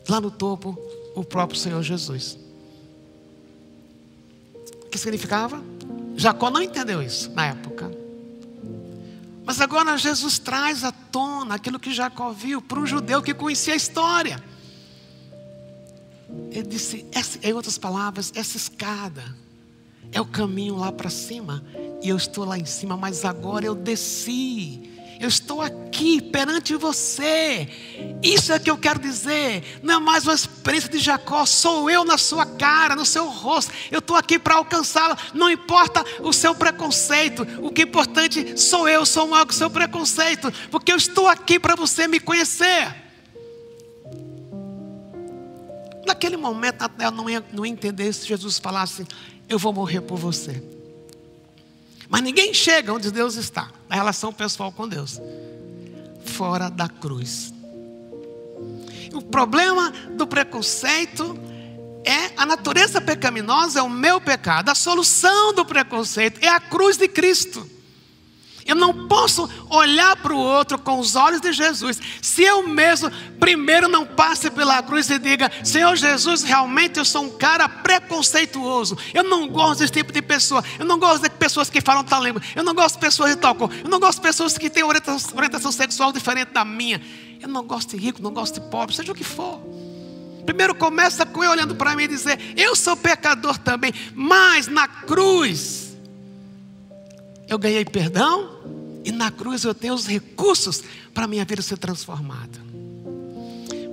[0.08, 0.78] Lá no topo,
[1.14, 2.38] o próprio Senhor Jesus.
[4.84, 5.62] O que significava?
[6.16, 7.97] Jacó não entendeu isso na época.
[9.48, 13.72] Mas agora Jesus traz à tona aquilo que Jacó viu para um judeu que conhecia
[13.72, 14.44] a história.
[16.50, 17.06] Ele disse,
[17.42, 19.24] em outras palavras, essa escada
[20.12, 21.64] é o caminho lá para cima,
[22.02, 27.68] e eu estou lá em cima, mas agora eu desci eu estou aqui perante você.
[28.22, 29.80] Isso é que eu quero dizer.
[29.82, 33.72] Não é mais uma experiência de Jacó, sou eu na sua cara, no seu rosto.
[33.90, 35.18] Eu estou aqui para alcançá-la.
[35.34, 37.46] Não importa o seu preconceito.
[37.60, 40.52] O que é importante sou eu, sou maior o seu preconceito.
[40.70, 42.94] Porque eu estou aqui para você me conhecer.
[46.06, 49.04] Naquele momento, Nathanael não ia, não ia entender se Jesus falasse:
[49.48, 50.77] Eu vou morrer por você.
[52.08, 55.20] Mas ninguém chega onde Deus está, na relação pessoal com Deus,
[56.24, 57.52] fora da cruz.
[59.12, 61.38] O problema do preconceito
[62.04, 64.70] é a natureza pecaminosa, é o meu pecado.
[64.70, 67.68] A solução do preconceito é a cruz de Cristo.
[68.68, 73.10] Eu não posso olhar para o outro com os olhos de Jesus, se eu mesmo
[73.40, 78.98] primeiro não passe pela cruz e diga: Senhor Jesus, realmente eu sou um cara preconceituoso.
[79.14, 80.62] Eu não gosto desse tipo de pessoa.
[80.78, 82.42] Eu não gosto de pessoas que falam tal língua.
[82.54, 83.72] Eu não gosto de pessoas tal cor.
[83.82, 87.00] Eu não gosto de pessoas que têm orientação, orientação sexual diferente da minha.
[87.40, 89.62] Eu não gosto de rico, não gosto de pobre, seja o que for.
[90.44, 94.86] Primeiro começa com eu olhando para mim e dizer: Eu sou pecador também, mas na
[94.86, 95.87] cruz
[97.48, 98.58] eu ganhei perdão
[99.04, 100.82] e na cruz eu tenho os recursos
[101.14, 102.58] para minha vida ser transformada.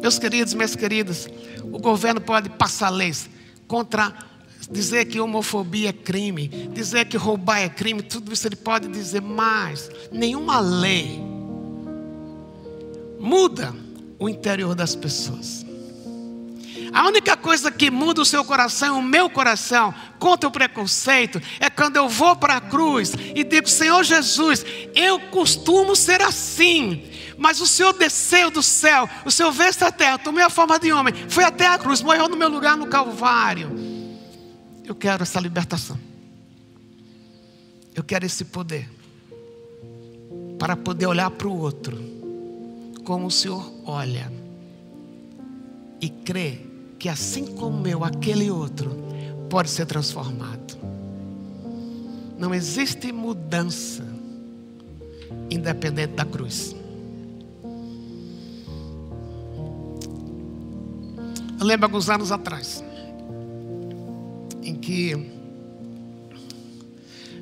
[0.01, 1.27] Meus queridos, minhas queridas,
[1.63, 3.29] o governo pode passar leis
[3.67, 4.13] contra
[4.69, 9.21] dizer que homofobia é crime, dizer que roubar é crime, tudo isso ele pode dizer,
[9.21, 11.19] mas nenhuma lei
[13.19, 13.73] muda
[14.19, 15.64] o interior das pessoas.
[16.95, 21.69] A única coisa que muda o seu coração, o meu coração, contra o preconceito, é
[21.69, 27.03] quando eu vou para a cruz e digo: Senhor Jesus, eu costumo ser assim,
[27.37, 30.93] mas o Senhor desceu do céu, o Senhor veio esta terra, tomou a forma de
[30.93, 33.77] homem, foi até a cruz, morreu no meu lugar no Calvário.
[34.85, 35.99] Eu quero essa libertação.
[37.93, 38.89] Eu quero esse poder
[40.57, 42.01] para poder olhar para o outro
[43.03, 44.31] como o Senhor olha
[45.99, 48.91] e crer que assim como eu, aquele outro
[49.49, 50.77] pode ser transformado.
[52.37, 54.03] Não existe mudança
[55.49, 56.75] independente da cruz.
[61.59, 62.83] Eu lembro alguns anos atrás,
[64.61, 65.13] em que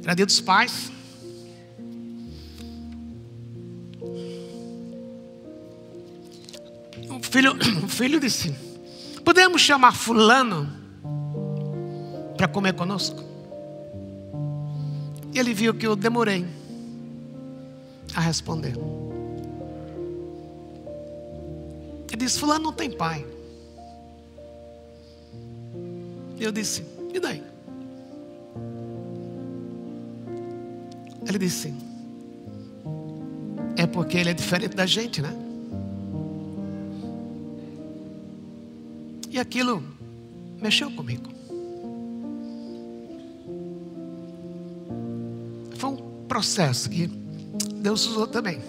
[0.03, 0.91] era dia dos pais.
[7.09, 8.53] O filho, o filho disse:
[9.23, 10.69] Podemos chamar Fulano
[12.35, 13.23] para comer conosco?
[15.33, 16.45] E ele viu que eu demorei
[18.15, 18.75] a responder.
[22.07, 23.25] Ele disse: Fulano não tem pai.
[26.37, 27.43] E eu disse: E daí?
[31.25, 31.73] Ele disse:
[33.75, 35.42] É porque ele é diferente da gente, né?
[39.33, 39.83] E aquilo
[40.61, 41.27] mexeu comigo.
[45.75, 47.07] Foi um processo que
[47.81, 48.61] Deus usou também.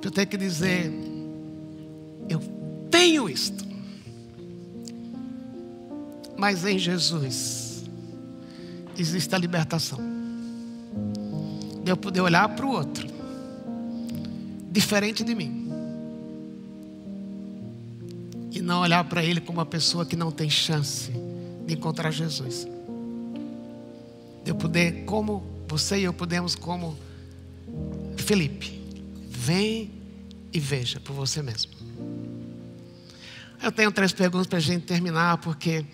[0.00, 0.92] Eu tenho que dizer,
[2.28, 2.40] eu
[2.88, 3.66] tenho isto.
[6.38, 7.82] Mas em Jesus
[8.96, 9.98] existe a libertação.
[11.82, 13.08] De eu poder olhar para o outro,
[14.70, 15.65] diferente de mim,
[18.66, 21.12] não olhar para ele como uma pessoa que não tem chance
[21.64, 22.66] de encontrar Jesus.
[24.44, 26.98] De eu poder, como você e eu podemos, como
[28.16, 28.82] Felipe,
[29.28, 29.90] vem
[30.52, 31.72] e veja por você mesmo.
[33.62, 35.86] Eu tenho três perguntas para a gente terminar, porque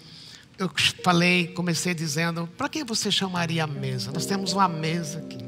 [0.58, 0.70] eu
[1.04, 4.10] falei, comecei dizendo: para quem você chamaria a mesa?
[4.12, 5.38] Nós temos uma mesa aqui.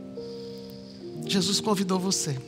[1.26, 2.38] Jesus convidou você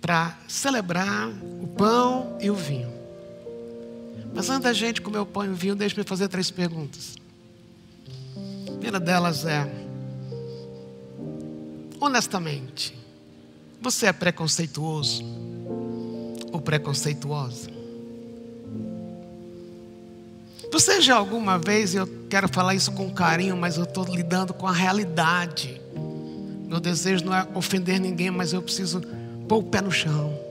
[0.00, 1.28] para celebrar
[1.76, 2.92] pão e o vinho.
[4.34, 7.16] Mas antes da gente comer o pão e o vinho, deixe-me fazer três perguntas.
[8.66, 9.70] A primeira delas é:
[12.00, 12.96] honestamente,
[13.80, 15.24] você é preconceituoso
[16.52, 17.70] ou preconceituosa?
[20.72, 24.66] Você já alguma vez, eu quero falar isso com carinho, mas eu estou lidando com
[24.66, 25.78] a realidade.
[26.66, 29.02] Meu desejo não é ofender ninguém, mas eu preciso
[29.46, 30.41] pôr o pé no chão.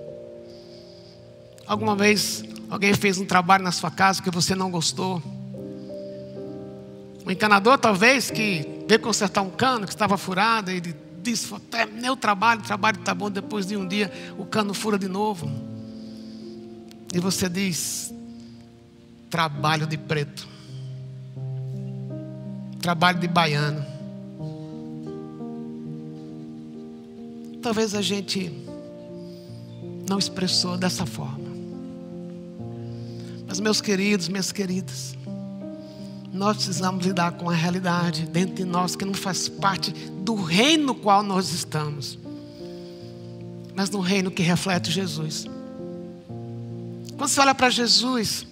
[1.68, 5.22] Alguma vez alguém fez um trabalho na sua casa que você não gostou?
[7.26, 12.16] Um encanador, talvez, que veio consertar um cano que estava furado, ele disse: é meu
[12.16, 13.30] trabalho, o trabalho está bom.
[13.30, 15.50] Depois de um dia, o cano fura de novo.
[17.14, 18.14] E você diz:
[19.30, 20.48] trabalho de preto,
[22.82, 23.86] trabalho de baiano.
[27.62, 28.52] Talvez a gente
[30.10, 31.41] não expressou dessa forma.
[33.52, 35.14] Mas, meus queridos, minhas queridas,
[36.32, 40.86] nós precisamos lidar com a realidade dentro de nós que não faz parte do reino
[40.86, 42.18] no qual nós estamos,
[43.76, 45.48] mas no reino que reflete Jesus.
[47.18, 48.48] Quando você olha para Jesus,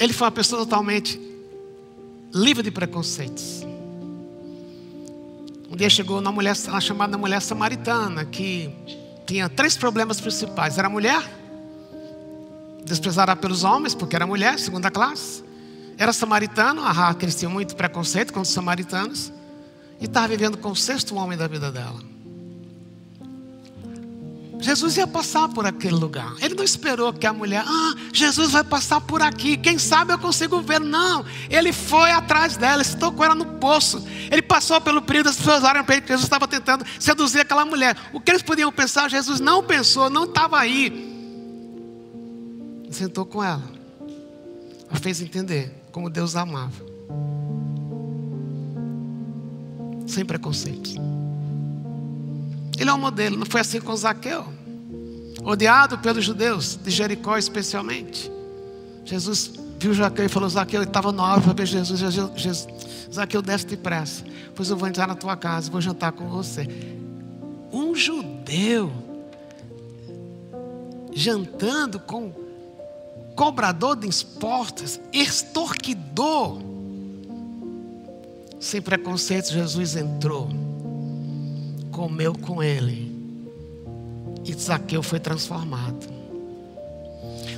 [0.00, 1.20] Ele foi uma pessoa totalmente
[2.34, 3.64] livre de preconceitos.
[5.70, 8.68] Um dia chegou uma mulher, chamada mulher samaritana, que
[9.28, 10.78] tinha três problemas principais.
[10.78, 11.22] Era mulher,
[12.82, 15.44] desprezada pelos homens, porque era mulher, segunda classe.
[15.98, 16.80] Era samaritano,
[17.18, 19.30] que eles tinham muito preconceito com os samaritanos.
[20.00, 22.00] E estava vivendo com o sexto homem da vida dela.
[24.60, 26.34] Jesus ia passar por aquele lugar.
[26.40, 30.18] Ele não esperou que a mulher, ah, Jesus vai passar por aqui, quem sabe eu
[30.18, 30.80] consigo ver.
[30.80, 34.04] Não, ele foi atrás dela, estou com ela no poço.
[34.30, 37.96] Ele passou pelo período, as pessoas olharam para ele, Jesus estava tentando seduzir aquela mulher.
[38.12, 41.06] O que eles podiam pensar, Jesus não pensou, não estava aí.
[42.90, 43.62] Sentou com ela,
[44.90, 46.84] a fez entender como Deus amava,
[50.06, 50.96] sem preconceitos.
[52.78, 54.46] Ele é um modelo, não foi assim com Zaqueu.
[55.42, 58.30] Odiado pelos judeus, de Jericó especialmente.
[59.04, 61.98] Jesus viu Zaqueu e falou: Zaqueu, ele estava na hora para ver Jesus.
[61.98, 62.66] Jesus.
[63.12, 64.22] Zaqueu, desce depressa,
[64.54, 66.68] pois eu vou entrar na tua casa, vou jantar com você.
[67.72, 68.92] Um judeu
[71.14, 72.32] jantando com
[73.34, 76.60] cobrador de esportes, extorquidor.
[78.60, 80.67] Sem preconceito, Jesus entrou
[81.98, 83.12] comeu com ele.
[84.44, 86.06] E Zaqueu foi transformado.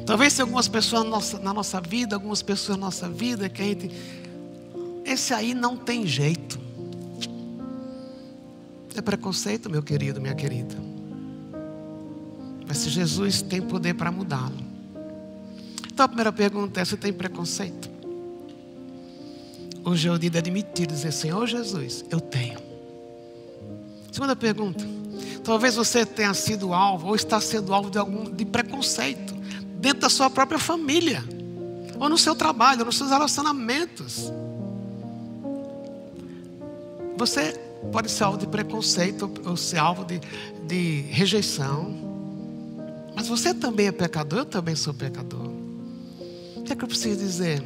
[0.07, 3.65] Talvez algumas pessoas na nossa, na nossa vida, algumas pessoas na nossa vida, que a
[3.67, 3.91] gente.
[5.05, 6.59] Esse aí não tem jeito.
[8.97, 10.75] É preconceito, meu querido, minha querida.
[12.67, 14.57] Mas se Jesus tem poder para mudá-lo.
[15.93, 17.91] Então a primeira pergunta é: você tem preconceito?
[19.85, 22.70] Hoje é o dia de admitir, dizer: Senhor Jesus, eu tenho.
[24.13, 24.85] Segunda pergunta.
[25.45, 29.35] Talvez você tenha sido alvo ou está sendo alvo de algum de preconceito
[29.81, 31.25] dentro da sua própria família,
[31.99, 34.31] ou no seu trabalho, ou nos seus relacionamentos.
[37.17, 37.53] Você
[37.91, 40.21] pode ser alvo de preconceito ou ser alvo de,
[40.67, 41.95] de rejeição.
[43.15, 45.51] Mas você também é pecador, eu também sou pecador.
[46.65, 47.63] que é que eu preciso dizer?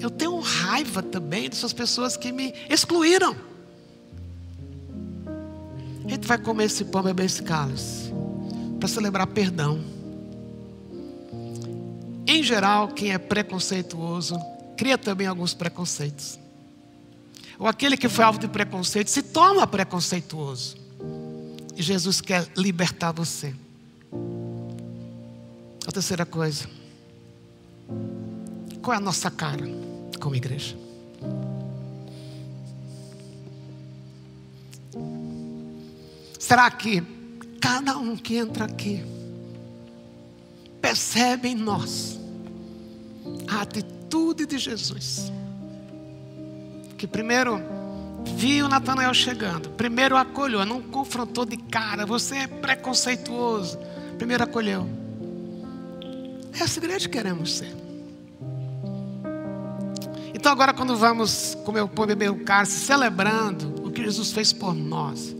[0.00, 3.47] Eu tenho raiva também dessas pessoas que me excluíram.
[6.08, 8.10] A gente vai comer esse pão, beber esse cálice,
[8.80, 9.78] para celebrar perdão.
[12.26, 14.34] Em geral, quem é preconceituoso
[14.74, 16.38] cria também alguns preconceitos.
[17.58, 20.78] Ou aquele que foi alvo de preconceito se torna preconceituoso.
[21.76, 23.54] E Jesus quer libertar você.
[25.86, 26.66] A terceira coisa.
[28.80, 29.66] Qual é a nossa cara
[30.18, 30.87] como igreja?
[36.38, 37.02] Será que
[37.60, 39.04] cada um que entra aqui
[40.80, 42.18] percebe em nós
[43.48, 45.32] a atitude de Jesus?
[46.96, 47.60] Que primeiro
[48.36, 53.78] viu Natanael chegando, primeiro acolheu, não confrontou de cara, você é preconceituoso,
[54.16, 54.88] primeiro acolheu.
[56.52, 57.74] Essa igreja queremos ser.
[60.34, 64.30] Então agora quando vamos comer o pão e beber o cálice, celebrando o que Jesus
[64.30, 65.34] fez por nós,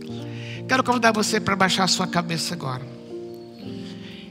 [0.69, 2.85] quero convidar você para baixar sua cabeça agora.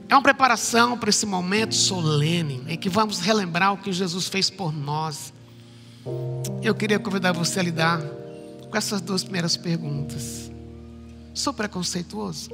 [0.09, 4.49] É uma preparação para esse momento solene em que vamos relembrar o que Jesus fez
[4.49, 5.35] por nós.
[6.63, 8.01] Eu queria convidar você a lidar
[8.71, 10.49] com essas duas primeiras perguntas.
[11.35, 12.51] Sou preconceituoso?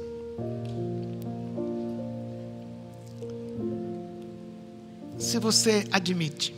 [5.19, 6.55] Se você admite,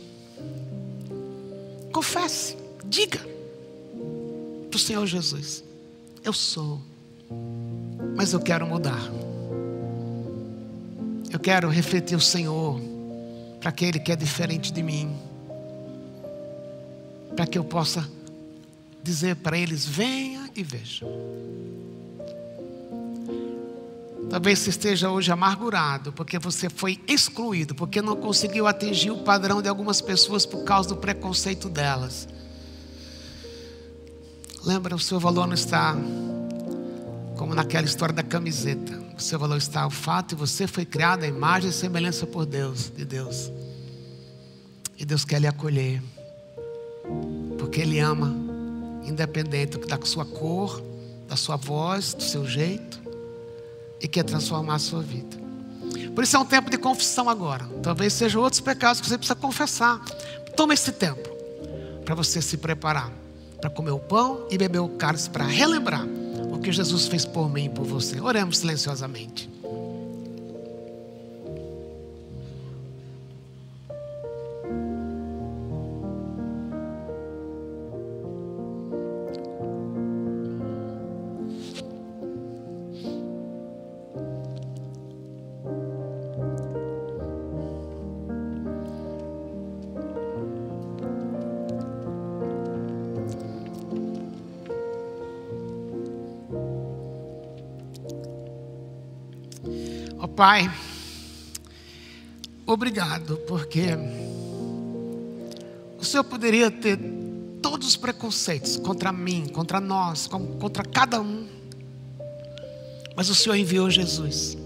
[1.92, 2.56] confesse,
[2.86, 3.20] diga
[4.70, 5.62] para o Senhor Jesus:
[6.24, 6.80] Eu sou,
[8.18, 9.00] mas eu quero mudar.
[11.32, 12.80] Eu quero refletir o Senhor
[13.60, 15.16] para aquele que é diferente de mim,
[17.36, 18.10] para que eu possa
[19.04, 21.06] dizer para eles: venha e veja.
[24.28, 29.62] Talvez você esteja hoje amargurado porque você foi excluído, porque não conseguiu atingir o padrão
[29.62, 32.26] de algumas pessoas por causa do preconceito delas.
[34.64, 35.96] Lembra, o seu valor não está
[37.38, 39.00] como naquela história da camiseta.
[39.16, 42.44] O seu valor está o fato de você foi criado à imagem e semelhança por
[42.44, 43.52] Deus, de Deus.
[44.98, 46.02] E Deus quer lhe acolher.
[47.56, 48.34] Porque Ele ama,
[49.04, 50.82] independente da sua cor,
[51.28, 53.00] da sua voz, do seu jeito
[54.00, 55.36] e quer transformar a sua vida.
[56.14, 57.64] Por isso é um tempo de confissão agora.
[57.82, 60.00] Talvez sejam outros pecados que você precisa confessar.
[60.56, 61.28] Toma esse tempo
[62.04, 63.12] para você se preparar
[63.60, 66.17] para comer o pão e beber o cálice para relembrar
[66.68, 68.20] que Jesus fez por mim e por você.
[68.20, 69.48] Oremos silenciosamente.
[100.38, 100.70] Pai,
[102.64, 103.86] obrigado, porque
[105.98, 106.96] o Senhor poderia ter
[107.60, 111.48] todos os preconceitos contra mim, contra nós, contra cada um,
[113.16, 114.56] mas o Senhor enviou Jesus,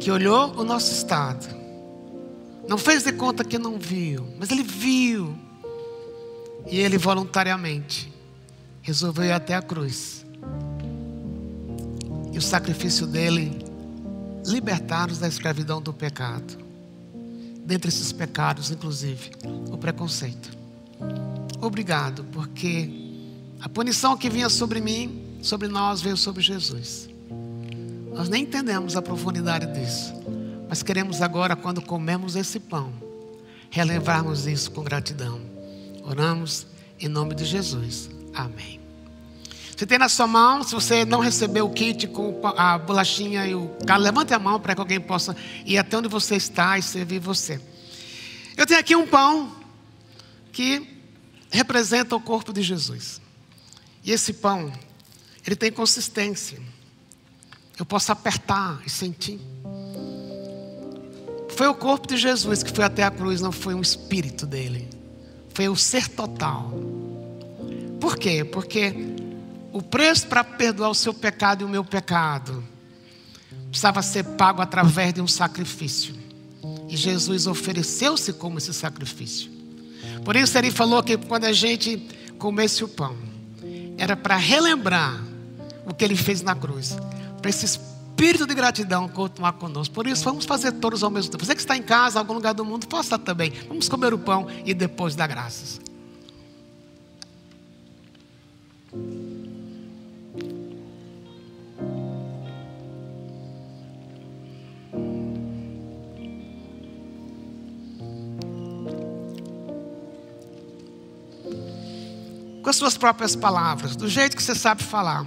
[0.00, 1.46] que olhou o nosso estado,
[2.68, 5.38] não fez de conta que não viu, mas Ele viu,
[6.66, 8.12] e Ele voluntariamente
[8.82, 10.21] resolveu ir até a cruz
[12.42, 13.64] o sacrifício dele
[14.44, 16.58] libertar-nos da escravidão do pecado.
[17.64, 19.30] Dentre esses pecados, inclusive,
[19.70, 20.50] o preconceito.
[21.60, 22.90] Obrigado, porque
[23.60, 27.08] a punição que vinha sobre mim, sobre nós, veio sobre Jesus.
[28.12, 30.12] Nós nem entendemos a profundidade disso,
[30.68, 32.92] mas queremos agora, quando comemos esse pão,
[33.70, 35.40] relevarmos isso com gratidão.
[36.02, 36.66] Oramos
[36.98, 38.10] em nome de Jesus.
[38.34, 38.81] Amém.
[39.82, 43.56] Você tem na sua mão, se você não recebeu o kit com a bolachinha e
[43.56, 46.82] o galo, levante a mão para que alguém possa ir até onde você está e
[46.82, 47.60] servir você.
[48.56, 49.52] Eu tenho aqui um pão
[50.52, 50.88] que
[51.50, 53.20] representa o corpo de Jesus.
[54.04, 54.72] E esse pão,
[55.44, 56.60] ele tem consistência.
[57.76, 59.40] Eu posso apertar e sentir.
[61.56, 64.88] Foi o corpo de Jesus que foi até a cruz, não foi um espírito dele.
[65.52, 66.72] Foi o ser total.
[67.98, 68.44] Por quê?
[68.44, 69.20] Porque
[69.72, 72.62] o preço para perdoar o seu pecado e o meu pecado
[73.68, 76.14] precisava ser pago através de um sacrifício.
[76.88, 79.50] E Jesus ofereceu-se como esse sacrifício.
[80.24, 81.96] Por isso ele falou que quando a gente
[82.38, 83.16] comesse o pão,
[83.96, 85.22] era para relembrar
[85.86, 86.96] o que ele fez na cruz,
[87.40, 87.80] para esses
[88.22, 89.92] espírito de gratidão continuar conosco.
[89.92, 91.44] Por isso, vamos fazer todos ao mesmo tempo.
[91.44, 93.52] Você que está em casa, em algum lugar do mundo, faça também.
[93.66, 95.80] Vamos comer o pão e depois dar graças.
[112.62, 115.26] Com as suas próprias palavras, do jeito que você sabe falar,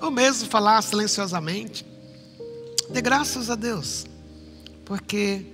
[0.00, 1.86] ou mesmo falar silenciosamente.
[2.90, 4.04] Dê graças a Deus,
[4.84, 5.46] porque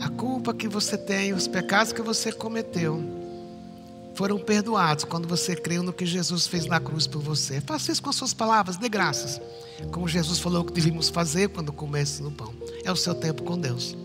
[0.00, 3.00] a culpa que você tem, os pecados que você cometeu,
[4.14, 7.60] foram perdoados quando você creu no que Jesus fez na cruz por você.
[7.60, 9.40] Faça isso com as suas palavras, dê graças,
[9.92, 12.52] como Jesus falou que devíamos fazer quando comesse no pão.
[12.84, 13.96] É o seu tempo com Deus.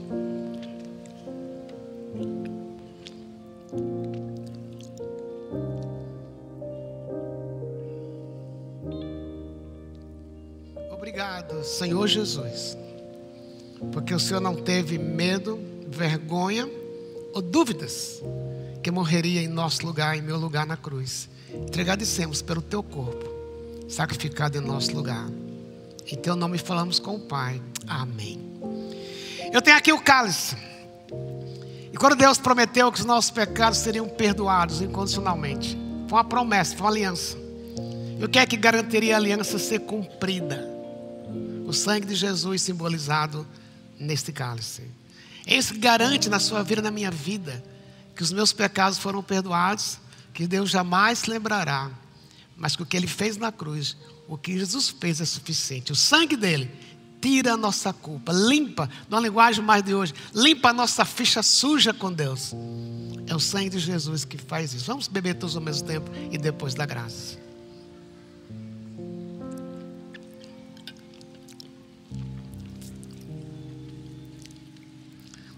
[11.78, 12.78] Senhor Jesus,
[13.91, 15.59] porque o Senhor não teve medo,
[15.89, 16.69] vergonha
[17.34, 18.23] ou dúvidas
[18.82, 21.28] que morreria em nosso lugar, em meu lugar na cruz.
[21.71, 23.30] Te agradecemos pelo teu corpo,
[23.89, 25.28] sacrificado em nosso lugar.
[26.09, 27.61] Em teu nome falamos com o Pai.
[27.86, 28.39] Amém.
[29.51, 30.55] Eu tenho aqui o cálice.
[31.91, 36.86] E quando Deus prometeu que os nossos pecados seriam perdoados incondicionalmente, foi uma promessa, foi
[36.86, 37.38] uma aliança.
[38.17, 40.74] E o que é que garantiria a aliança ser cumprida?
[41.66, 43.45] O sangue de Jesus simbolizado
[43.99, 44.84] neste cálice.
[45.45, 47.63] É isso que garante na sua vida, na minha vida,
[48.16, 49.97] que os meus pecados foram perdoados,
[50.34, 51.91] que Deus jamais se lembrará,
[52.55, 53.97] mas que o que Ele fez na cruz,
[54.28, 55.91] o que Jesus fez é suficiente.
[55.91, 56.70] O sangue dele
[57.22, 61.93] tira a nossa culpa, limpa, numa linguagem mais de hoje, limpa a nossa ficha suja
[61.93, 62.53] com Deus.
[63.28, 64.86] É o sangue de Jesus que faz isso.
[64.86, 67.45] Vamos beber todos ao mesmo tempo e depois da graça.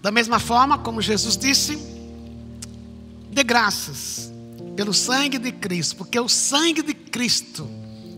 [0.00, 1.76] Da mesma forma como Jesus disse,
[3.30, 4.32] dê graças
[4.76, 7.68] pelo sangue de Cristo, porque é o sangue de Cristo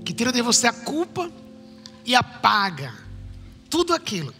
[0.04, 1.30] que tira de você a culpa
[2.04, 2.92] e apaga
[3.68, 4.34] tudo aquilo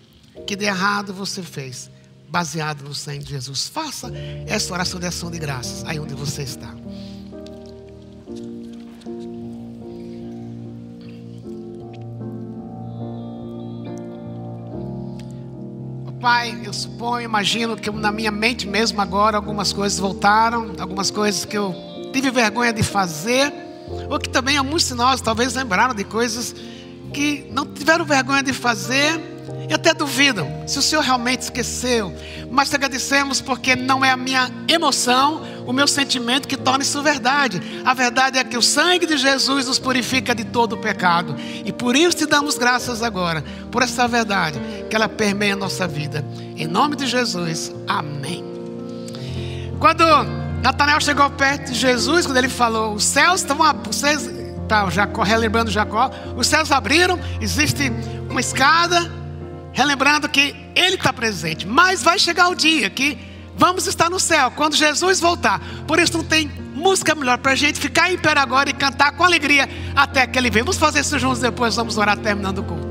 [0.47, 1.91] que de errado você fez,
[2.29, 3.69] baseado no sangue de Jesus.
[3.69, 4.13] Faça
[4.47, 6.75] essa oração de ação de graças aí onde você está.
[16.21, 21.47] Pai, eu suponho, imagino que na minha mente mesmo agora algumas coisas voltaram, algumas coisas
[21.47, 21.75] que eu
[22.13, 23.51] tive vergonha de fazer,
[24.11, 26.55] ou que também alguns de nós talvez lembraram de coisas
[27.15, 29.19] que não tiveram vergonha de fazer
[29.67, 32.15] e até duvidam se o Senhor realmente esqueceu.
[32.51, 35.41] Mas te agradecemos porque não é a minha emoção,
[35.71, 37.63] o meu sentimento que torna isso verdade.
[37.85, 41.37] A verdade é que o sangue de Jesus nos purifica de todo o pecado.
[41.65, 44.61] E por isso te damos graças agora, por essa verdade,
[44.91, 46.25] que ela permeia a nossa vida.
[46.57, 48.45] Em nome de Jesus, amém.
[49.79, 50.05] Quando
[50.61, 54.29] Natanael chegou perto de Jesus, quando ele falou: Os céus estão vocês,
[54.67, 57.93] tá, Jacó, relembrando Jacó, os céus abriram, existe
[58.29, 59.09] uma escada,
[59.73, 61.65] relembrando que ele está presente.
[61.65, 63.30] Mas vai chegar o dia que
[63.61, 65.61] Vamos estar no céu quando Jesus voltar.
[65.87, 69.13] Por isso não tem música melhor para a gente ficar em pé agora e cantar
[69.13, 70.65] com alegria até que ele venha.
[70.65, 72.90] Vamos fazer isso juntos depois, vamos orar terminando o culto.